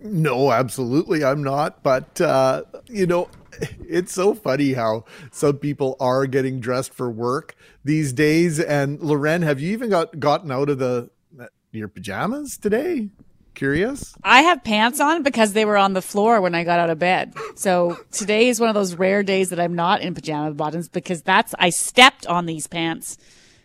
[0.01, 1.83] No, absolutely, I'm not.
[1.83, 3.29] But uh, you know,
[3.87, 7.55] it's so funny how some people are getting dressed for work
[7.85, 8.59] these days.
[8.59, 11.11] And Loren, have you even got gotten out of the
[11.71, 13.09] your pajamas today?
[13.59, 14.15] Curious?
[14.23, 16.97] I have pants on because they were on the floor when I got out of
[16.97, 17.33] bed.
[17.55, 21.21] So today is one of those rare days that I'm not in pajama bottoms because
[21.23, 23.17] that's I stepped on these pants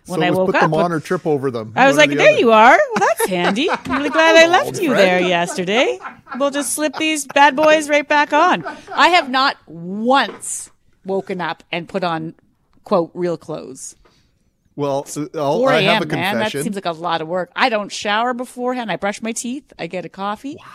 [0.06, 0.62] when so I woke put up.
[0.62, 1.74] them on or trip over them.
[1.76, 2.40] I was like, the "There other.
[2.40, 2.76] you are.
[2.76, 3.70] Well, that's handy.
[3.70, 6.00] I'm really glad I left you there yesterday.
[6.40, 10.72] We'll just slip these bad boys right back on." I have not once
[11.04, 12.34] woken up and put on
[12.82, 13.94] quote real clothes.
[14.76, 16.08] Well, I'll, 4 I have a a.m.
[16.08, 17.50] man, that seems like a lot of work.
[17.54, 18.90] I don't shower beforehand.
[18.90, 19.72] I brush my teeth.
[19.78, 20.56] I get a coffee.
[20.58, 20.66] Wow.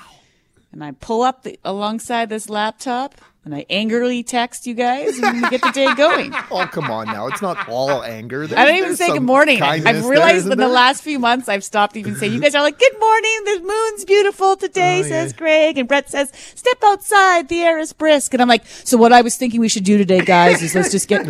[0.71, 5.41] And I pull up the, alongside this laptop and I angrily text you guys and
[5.41, 6.31] we get the day going.
[6.51, 7.27] oh, come on now.
[7.27, 8.43] It's not all anger.
[8.43, 9.61] I don't even say good morning.
[9.63, 12.61] I've realized isn't in the last few months I've stopped even saying you guys are
[12.61, 15.37] like, Good morning, the moon's beautiful today, Oh, says yeah.
[15.37, 15.77] Greg.
[15.77, 18.33] And Brett says, Step outside, the air is brisk.
[18.33, 20.91] And I'm like, So what I was thinking we should do today, guys, is let's
[20.91, 21.25] just get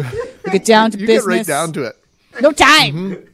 [0.52, 1.26] get down to You business.
[1.26, 1.96] get right down to it.
[2.42, 3.26] No time.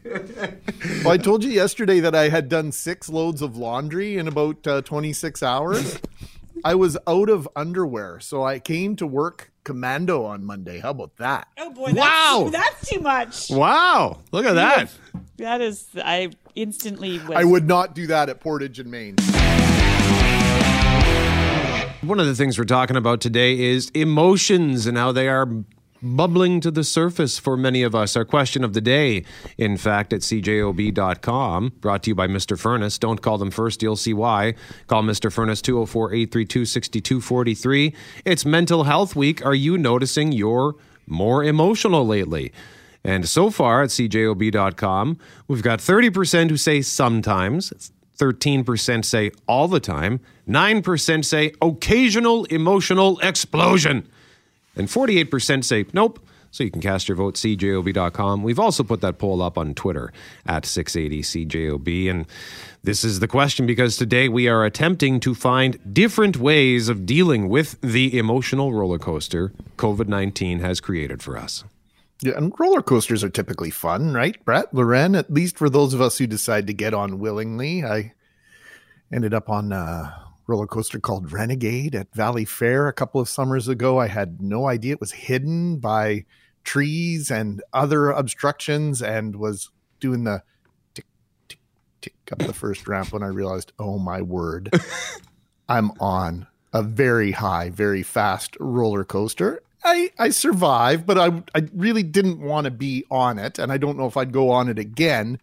[1.03, 4.65] Well, I told you yesterday that I had done six loads of laundry in about
[4.67, 5.99] uh, 26 hours.
[6.63, 10.79] I was out of underwear, so I came to work commando on Monday.
[10.79, 11.47] How about that?
[11.57, 12.49] Oh boy, Wow.
[12.51, 13.49] that's too much.
[13.51, 14.91] Wow, look at that.
[15.37, 17.19] That is, I instantly.
[17.19, 19.15] Was, I would not do that at Portage and Main.
[22.01, 25.47] One of the things we're talking about today is emotions and how they are
[26.05, 28.15] bubbling to the surface for many of us.
[28.15, 29.25] Our question of the day,
[29.57, 32.57] in fact, at cjob.com, brought to you by Mr.
[32.57, 32.97] Furnace.
[32.97, 34.53] Don't call them first, you'll see why.
[34.87, 35.31] Call Mr.
[35.31, 37.95] Furnace 204 832 6243.
[38.23, 39.45] It's Mental Health Week.
[39.45, 40.75] Are you noticing you're
[41.07, 42.53] more emotional lately?
[43.03, 49.79] And so far at cjob.com, we've got 30% who say sometimes, 13% say all the
[49.79, 54.07] time, 9% say occasional emotional explosion,
[54.75, 56.19] and 48% say nope.
[56.51, 58.41] So you can cast your vote cjob.com.
[58.41, 60.13] We've also put that poll up on Twitter
[60.45, 62.09] at 680cjob.
[62.09, 62.25] And
[62.81, 67.49] this is the question because today we are attempting to find different ways of dealing
[67.49, 71.65] with the emotional roller coaster COVID 19 has created for us.
[72.21, 74.73] Yeah, and roller coasters are typically fun, right, Brett?
[74.73, 77.83] Loren, at least for those of us who decide to get on willingly.
[77.83, 78.13] I
[79.11, 83.99] ended up on a roller coaster called Renegade at Valleyfair a couple of summers ago.
[83.99, 86.25] I had no idea it was hidden by
[86.63, 89.69] trees and other obstructions and was
[89.99, 90.43] doing the
[90.93, 91.05] tick,
[91.47, 91.59] tick,
[92.01, 94.73] tick up the first ramp when I realized, oh my word,
[95.69, 99.61] I'm on a very high, very fast roller coaster.
[99.83, 103.59] I, I survived, but I, I really didn't want to be on it.
[103.59, 105.39] And I don't know if I'd go on it again.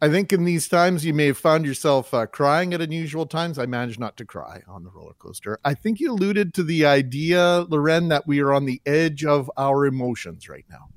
[0.00, 3.58] I think in these times you may have found yourself uh, crying at unusual times.
[3.58, 5.58] I managed not to cry on the roller coaster.
[5.64, 9.50] I think you alluded to the idea, Loren, that we are on the edge of
[9.56, 10.88] our emotions right now.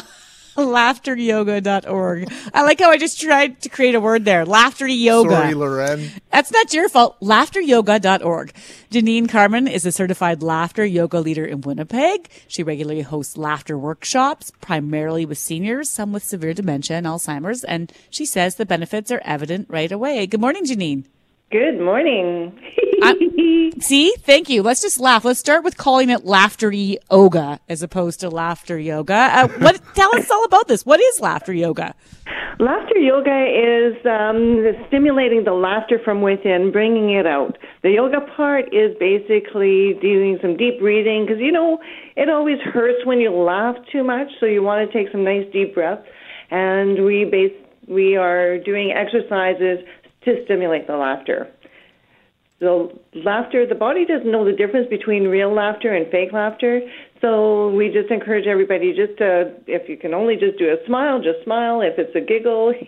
[0.63, 2.31] laughteryoga.org.
[2.53, 4.45] I like how I just tried to create a word there.
[4.45, 5.31] Laughter yoga.
[5.31, 6.09] Sorry, Loren.
[6.31, 7.19] That's not your fault.
[7.21, 8.53] Laughteryoga.org.
[8.91, 12.29] Jeanine Carman is a certified laughter yoga leader in Winnipeg.
[12.47, 17.63] She regularly hosts laughter workshops, primarily with seniors, some with severe dementia and Alzheimer's.
[17.63, 20.27] And she says the benefits are evident right away.
[20.27, 21.05] Good morning, Jeanine.
[21.51, 22.59] Good morning.
[23.79, 24.63] See, thank you.
[24.63, 25.25] Let's just laugh.
[25.25, 29.13] Let's start with calling it laughter yoga as opposed to laughter yoga.
[29.13, 29.81] Uh, what?
[29.95, 30.85] tell us all about this.
[30.85, 31.93] What is laughter yoga?
[32.59, 37.57] laughter yoga is um, stimulating the laughter from within, bringing it out.
[37.83, 41.79] The yoga part is basically doing some deep breathing because you know
[42.15, 45.45] it always hurts when you laugh too much, so you want to take some nice
[45.51, 46.07] deep breaths.
[46.51, 47.53] And we base
[47.87, 49.85] we are doing exercises
[50.23, 51.51] to stimulate the laughter.
[52.59, 56.79] The laughter, the body doesn't know the difference between real laughter and fake laughter.
[57.19, 61.21] So we just encourage everybody just to, if you can only just do a smile,
[61.21, 61.81] just smile.
[61.81, 62.73] If it's a giggle,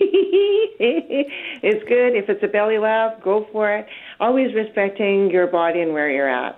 [0.80, 2.16] it's good.
[2.16, 3.88] If it's a belly laugh, go for it.
[4.22, 6.58] Always respecting your body and where you're at.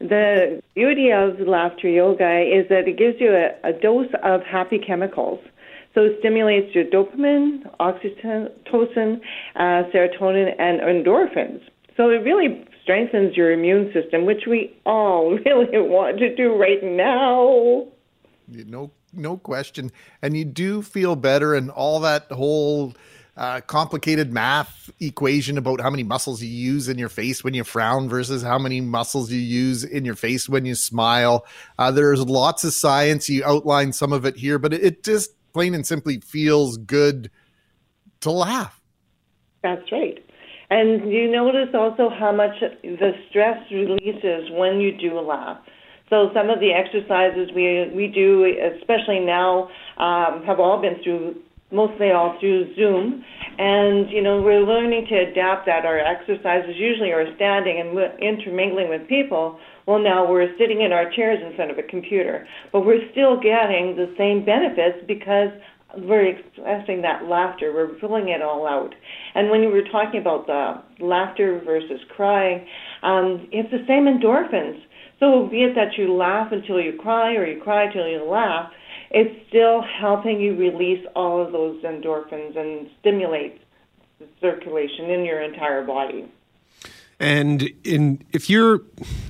[0.00, 4.78] The beauty of laughter yoga is that it gives you a, a dose of happy
[4.78, 5.38] chemicals.
[5.94, 9.20] So it stimulates your dopamine, oxytocin,
[9.56, 11.60] uh, serotonin, and endorphins.
[12.00, 16.82] So it really strengthens your immune system, which we all really want to do right
[16.82, 17.88] now.
[18.48, 19.92] No, no question.
[20.22, 22.94] And you do feel better, and all that whole
[23.36, 27.64] uh, complicated math equation about how many muscles you use in your face when you
[27.64, 31.44] frown versus how many muscles you use in your face when you smile.
[31.78, 33.28] Uh, there's lots of science.
[33.28, 37.30] You outline some of it here, but it, it just plain and simply feels good
[38.20, 38.80] to laugh.
[39.62, 40.24] That's right.
[40.70, 45.58] And you notice also how much the stress releases when you do laugh.
[46.10, 48.46] So some of the exercises we we do,
[48.78, 49.68] especially now,
[49.98, 51.36] um, have all been through
[51.72, 53.24] mostly all through Zoom,
[53.58, 55.84] and you know we're learning to adapt that.
[55.86, 59.58] Our exercises usually are standing and intermingling with people.
[59.86, 63.36] Well, now we're sitting in our chairs in front of a computer, but we're still
[63.40, 65.50] getting the same benefits because
[65.96, 67.72] we're expressing that laughter.
[67.72, 68.94] We're pulling it all out.
[69.34, 72.66] And when you were talking about the laughter versus crying,
[73.02, 74.80] um, it's the same endorphins.
[75.18, 78.72] So be it that you laugh until you cry or you cry until you laugh,
[79.10, 83.60] it's still helping you release all of those endorphins and stimulate
[84.40, 86.30] circulation in your entire body.
[87.18, 88.80] And in if you're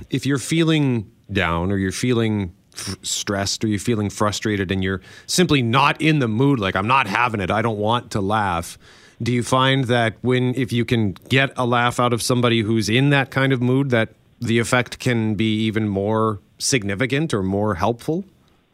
[0.09, 5.01] if you're feeling down or you're feeling f- stressed or you're feeling frustrated and you're
[5.25, 8.77] simply not in the mood like I'm not having it, I don't want to laugh.
[9.21, 12.89] Do you find that when if you can get a laugh out of somebody who's
[12.89, 14.09] in that kind of mood that
[14.39, 18.25] the effect can be even more significant or more helpful?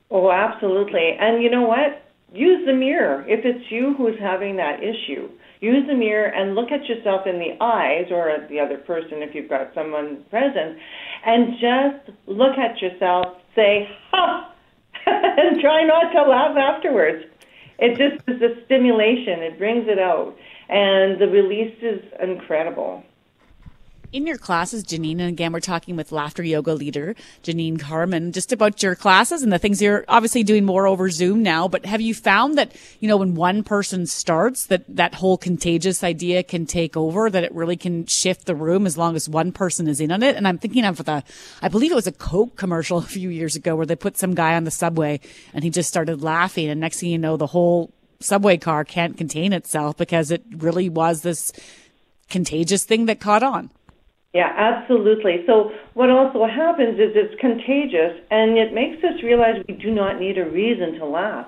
[0.10, 1.18] Oh, absolutely.
[1.20, 2.04] And you know what?
[2.34, 3.26] Use the mirror.
[3.28, 5.30] If it's you who's having that issue,
[5.60, 9.22] use the mirror and look at yourself in the eyes or at the other person
[9.22, 10.78] if you've got someone present
[11.26, 14.54] and just look at yourself, say, ha,
[15.06, 17.26] and try not to laugh afterwards.
[17.80, 20.36] It just is a stimulation, it brings it out,
[20.70, 23.04] and the release is incredible
[24.12, 28.52] in your classes, Jeanine, and again, we're talking with laughter yoga leader Jeanine Carman just
[28.52, 31.68] about your classes and the things you're obviously doing more over Zoom now.
[31.68, 36.04] But have you found that, you know, when one person starts, that that whole contagious
[36.04, 39.52] idea can take over, that it really can shift the room as long as one
[39.52, 40.36] person is in on it?
[40.36, 41.24] And I'm thinking of the,
[41.62, 44.36] I believe it was a Coke commercial a few years ago where they put some
[44.36, 45.20] guy on the subway
[45.54, 46.70] and he just started laughing.
[46.70, 50.90] And next thing you know, the whole subway car can't contain itself because it really
[50.90, 51.52] was this
[52.30, 53.70] contagious thing that caught on.
[54.34, 55.44] Yeah, absolutely.
[55.48, 60.20] So what also happens is it's contagious and it makes us realize we do not
[60.20, 61.48] need a reason to laugh.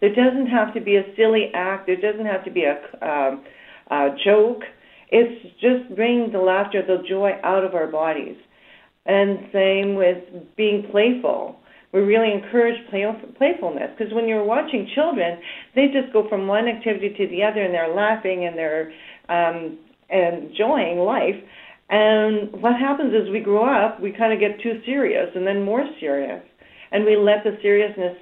[0.00, 1.86] There doesn't have to be a silly act.
[1.86, 3.44] There doesn't have to be a, um,
[3.90, 4.62] a joke.
[5.10, 8.36] It's just bringing the laughter, the joy out of our bodies.
[9.06, 10.18] And same with
[10.56, 11.56] being playful.
[11.92, 13.06] We really encourage play,
[13.38, 15.38] playfulness because when you're watching children,
[15.74, 18.92] they just go from one activity to the other and they're laughing and they're
[19.30, 19.78] um,
[20.10, 21.36] enjoying life.
[21.88, 25.62] And what happens is we grow up, we kind of get too serious and then
[25.62, 26.42] more serious.
[26.90, 28.16] And we let the seriousness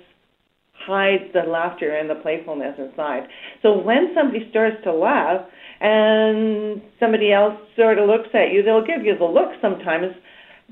[0.87, 3.23] hide the laughter and the playfulness inside.
[3.63, 5.47] So when somebody starts to laugh
[5.81, 10.15] and somebody else sort of looks at you, they'll give you the look sometimes,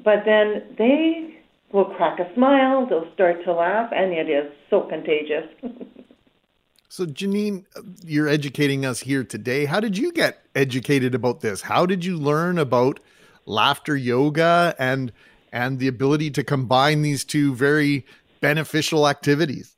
[0.05, 1.39] but then they
[1.73, 5.49] will crack a smile, they'll start to laugh, and it is so contagious.
[6.93, 7.65] So, Jeanine,
[8.05, 9.65] you're educating us here today.
[9.65, 11.63] How did you get educated about this?
[11.63, 13.01] How did you learn about
[13.47, 15.11] laughter yoga and
[15.51, 18.05] and the ability to combine these two very
[18.43, 19.75] beneficial activities?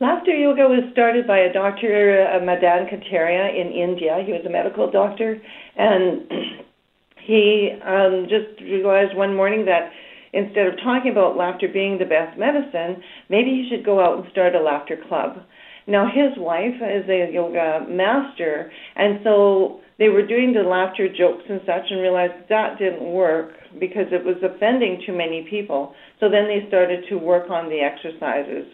[0.00, 4.20] Laughter yoga was started by a doctor, uh, Madan Kataria, in India.
[4.26, 5.40] He was a medical doctor,
[5.76, 6.28] and
[7.24, 9.92] he um, just realized one morning that
[10.32, 14.32] instead of talking about laughter being the best medicine, maybe he should go out and
[14.32, 15.38] start a laughter club.
[15.86, 21.44] Now, his wife is a yoga master, and so they were doing the laughter jokes
[21.48, 25.94] and such and realized that didn't work because it was offending too many people.
[26.20, 28.66] So then they started to work on the exercises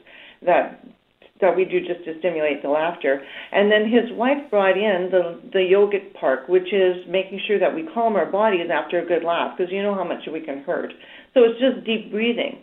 [0.44, 0.84] that
[1.40, 3.22] that we do just to stimulate the laughter.
[3.52, 7.74] And then his wife brought in the the yogic part, which is making sure that
[7.74, 10.62] we calm our bodies after a good laugh, because you know how much we can
[10.62, 10.92] hurt.
[11.34, 12.58] So it's just deep breathing.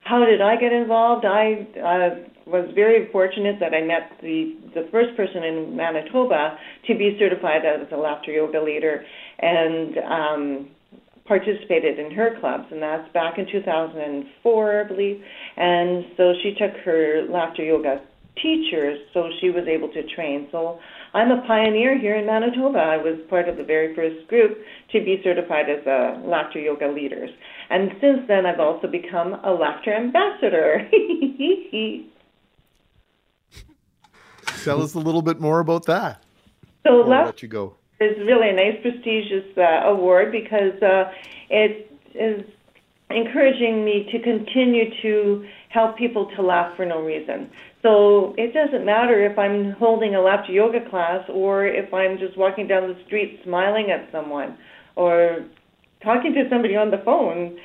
[0.00, 1.26] How did I get involved?
[1.26, 6.94] I uh, was very fortunate that I met the the first person in Manitoba to
[6.96, 9.04] be certified as a laughter yoga leader,
[9.38, 10.68] and um,
[11.26, 15.22] participated in her clubs, and that's back in 2004, I believe.
[15.56, 18.00] And so she took her laughter yoga
[18.42, 20.48] teachers, so she was able to train.
[20.50, 20.78] So
[21.12, 22.78] I'm a pioneer here in Manitoba.
[22.78, 24.58] I was part of the very first group
[24.92, 27.30] to be certified as a laughter yoga leaders.
[27.70, 30.88] And since then, I've also become a laughter ambassador.
[34.64, 36.22] Tell us a little bit more about that.
[36.86, 37.74] So, I'll let you go.
[38.00, 41.12] It's really a nice, prestigious uh, award because uh,
[41.50, 42.44] it is
[43.10, 47.50] encouraging me to continue to help people to laugh for no reason.
[47.82, 52.36] So it doesn't matter if I'm holding a laughter yoga class or if I'm just
[52.36, 54.58] walking down the street smiling at someone
[54.96, 55.44] or
[56.02, 57.58] talking to somebody on the phone.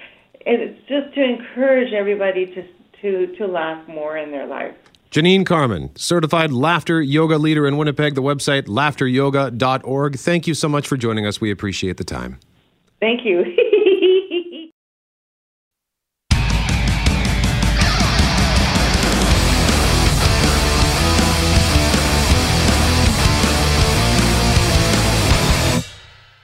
[0.46, 2.64] It's just to encourage everybody to
[3.02, 4.76] to to laugh more in their life.
[5.14, 10.18] Jeanine Carman, certified laughter yoga leader in Winnipeg, the website laughteryoga.org.
[10.18, 11.40] Thank you so much for joining us.
[11.40, 12.40] We appreciate the time.
[13.00, 13.46] Thank you.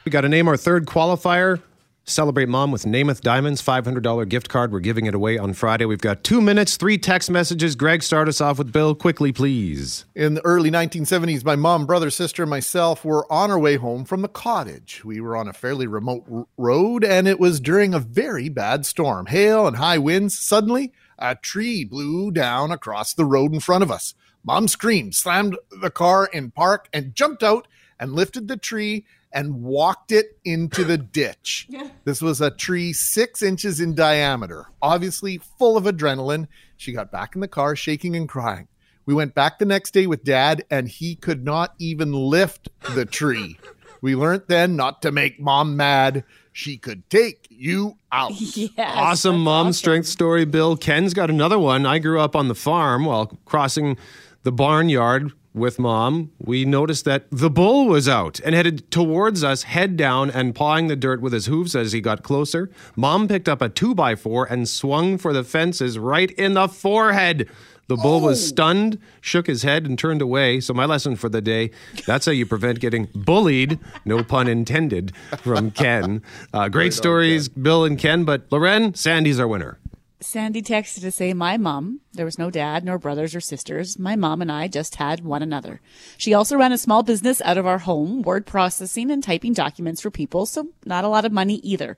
[0.06, 1.62] We got to name our third qualifier.
[2.06, 4.72] Celebrate Mom with Namath Diamonds, $500 gift card.
[4.72, 5.86] We're giving it away on Friday.
[5.86, 7.76] We've got two minutes, three text messages.
[7.76, 10.06] Greg, start us off with Bill quickly, please.
[10.16, 14.06] In the early 1970s, my mom, brother, sister, and myself were on our way home
[14.06, 15.06] from the cottage.
[15.06, 18.88] We were on a fairly remote r- road, and it was during a very bad
[18.88, 19.28] storm.
[19.28, 20.40] Hail and high winds.
[20.40, 24.16] Suddenly, a tree blew down across the road in front of us.
[24.44, 27.68] Mom screamed, slammed the car in park, and jumped out
[28.00, 31.68] and lifted the tree and walked it into the ditch.
[32.04, 36.48] This was a tree six inches in diameter, obviously full of adrenaline.
[36.78, 38.68] She got back in the car, shaking and crying.
[39.06, 43.06] We went back the next day with dad, and he could not even lift the
[43.06, 43.58] tree.
[44.02, 46.24] We learned then not to make mom mad.
[46.52, 48.32] She could take you out.
[48.56, 49.74] Yes, awesome mom awesome.
[49.74, 50.78] strength story, Bill.
[50.78, 51.86] Ken's got another one.
[51.86, 53.98] I grew up on the farm while crossing
[54.44, 56.32] the barnyard with mom.
[56.40, 60.88] We noticed that the bull was out and headed towards us, head down and pawing
[60.88, 62.70] the dirt with his hooves as he got closer.
[62.96, 66.68] Mom picked up a two by four and swung for the fences right in the
[66.68, 67.48] forehead.
[67.88, 70.60] The bull was stunned, shook his head, and turned away.
[70.60, 71.72] So, my lesson for the day
[72.06, 76.22] that's how you prevent getting bullied, no pun intended, from Ken.
[76.54, 79.80] Uh, great stories, Bill and Ken, but Loren, Sandy's our winner.
[80.22, 83.98] Sandy texted to say, My mom, there was no dad, nor brothers or sisters.
[83.98, 85.80] My mom and I just had one another.
[86.18, 90.02] She also ran a small business out of our home, word processing and typing documents
[90.02, 91.96] for people, so not a lot of money either.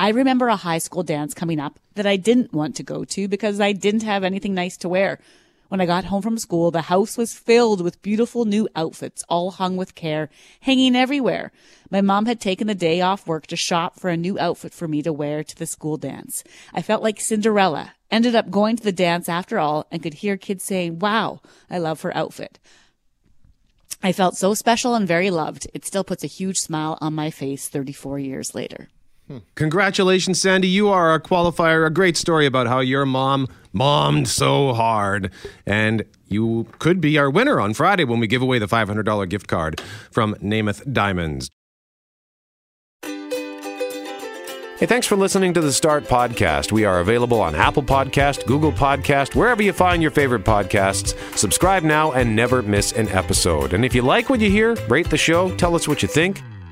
[0.00, 3.28] I remember a high school dance coming up that I didn't want to go to
[3.28, 5.20] because I didn't have anything nice to wear.
[5.70, 9.52] When I got home from school, the house was filled with beautiful new outfits, all
[9.52, 10.28] hung with care,
[10.62, 11.52] hanging everywhere.
[11.92, 14.88] My mom had taken the day off work to shop for a new outfit for
[14.88, 16.42] me to wear to the school dance.
[16.74, 20.36] I felt like Cinderella, ended up going to the dance after all, and could hear
[20.36, 21.40] kids saying, Wow,
[21.70, 22.58] I love her outfit.
[24.02, 25.68] I felt so special and very loved.
[25.72, 28.88] It still puts a huge smile on my face 34 years later.
[29.54, 30.68] Congratulations, Sandy.
[30.68, 31.86] You are a qualifier.
[31.86, 35.30] A great story about how your mom mommed so hard.
[35.66, 39.46] And you could be our winner on Friday when we give away the $500 gift
[39.46, 41.50] card from Namath Diamonds.
[44.80, 46.72] Hey, thanks for listening to the Start Podcast.
[46.72, 51.14] We are available on Apple Podcast, Google Podcast, wherever you find your favorite podcasts.
[51.36, 53.74] Subscribe now and never miss an episode.
[53.74, 56.40] And if you like what you hear, rate the show, tell us what you think.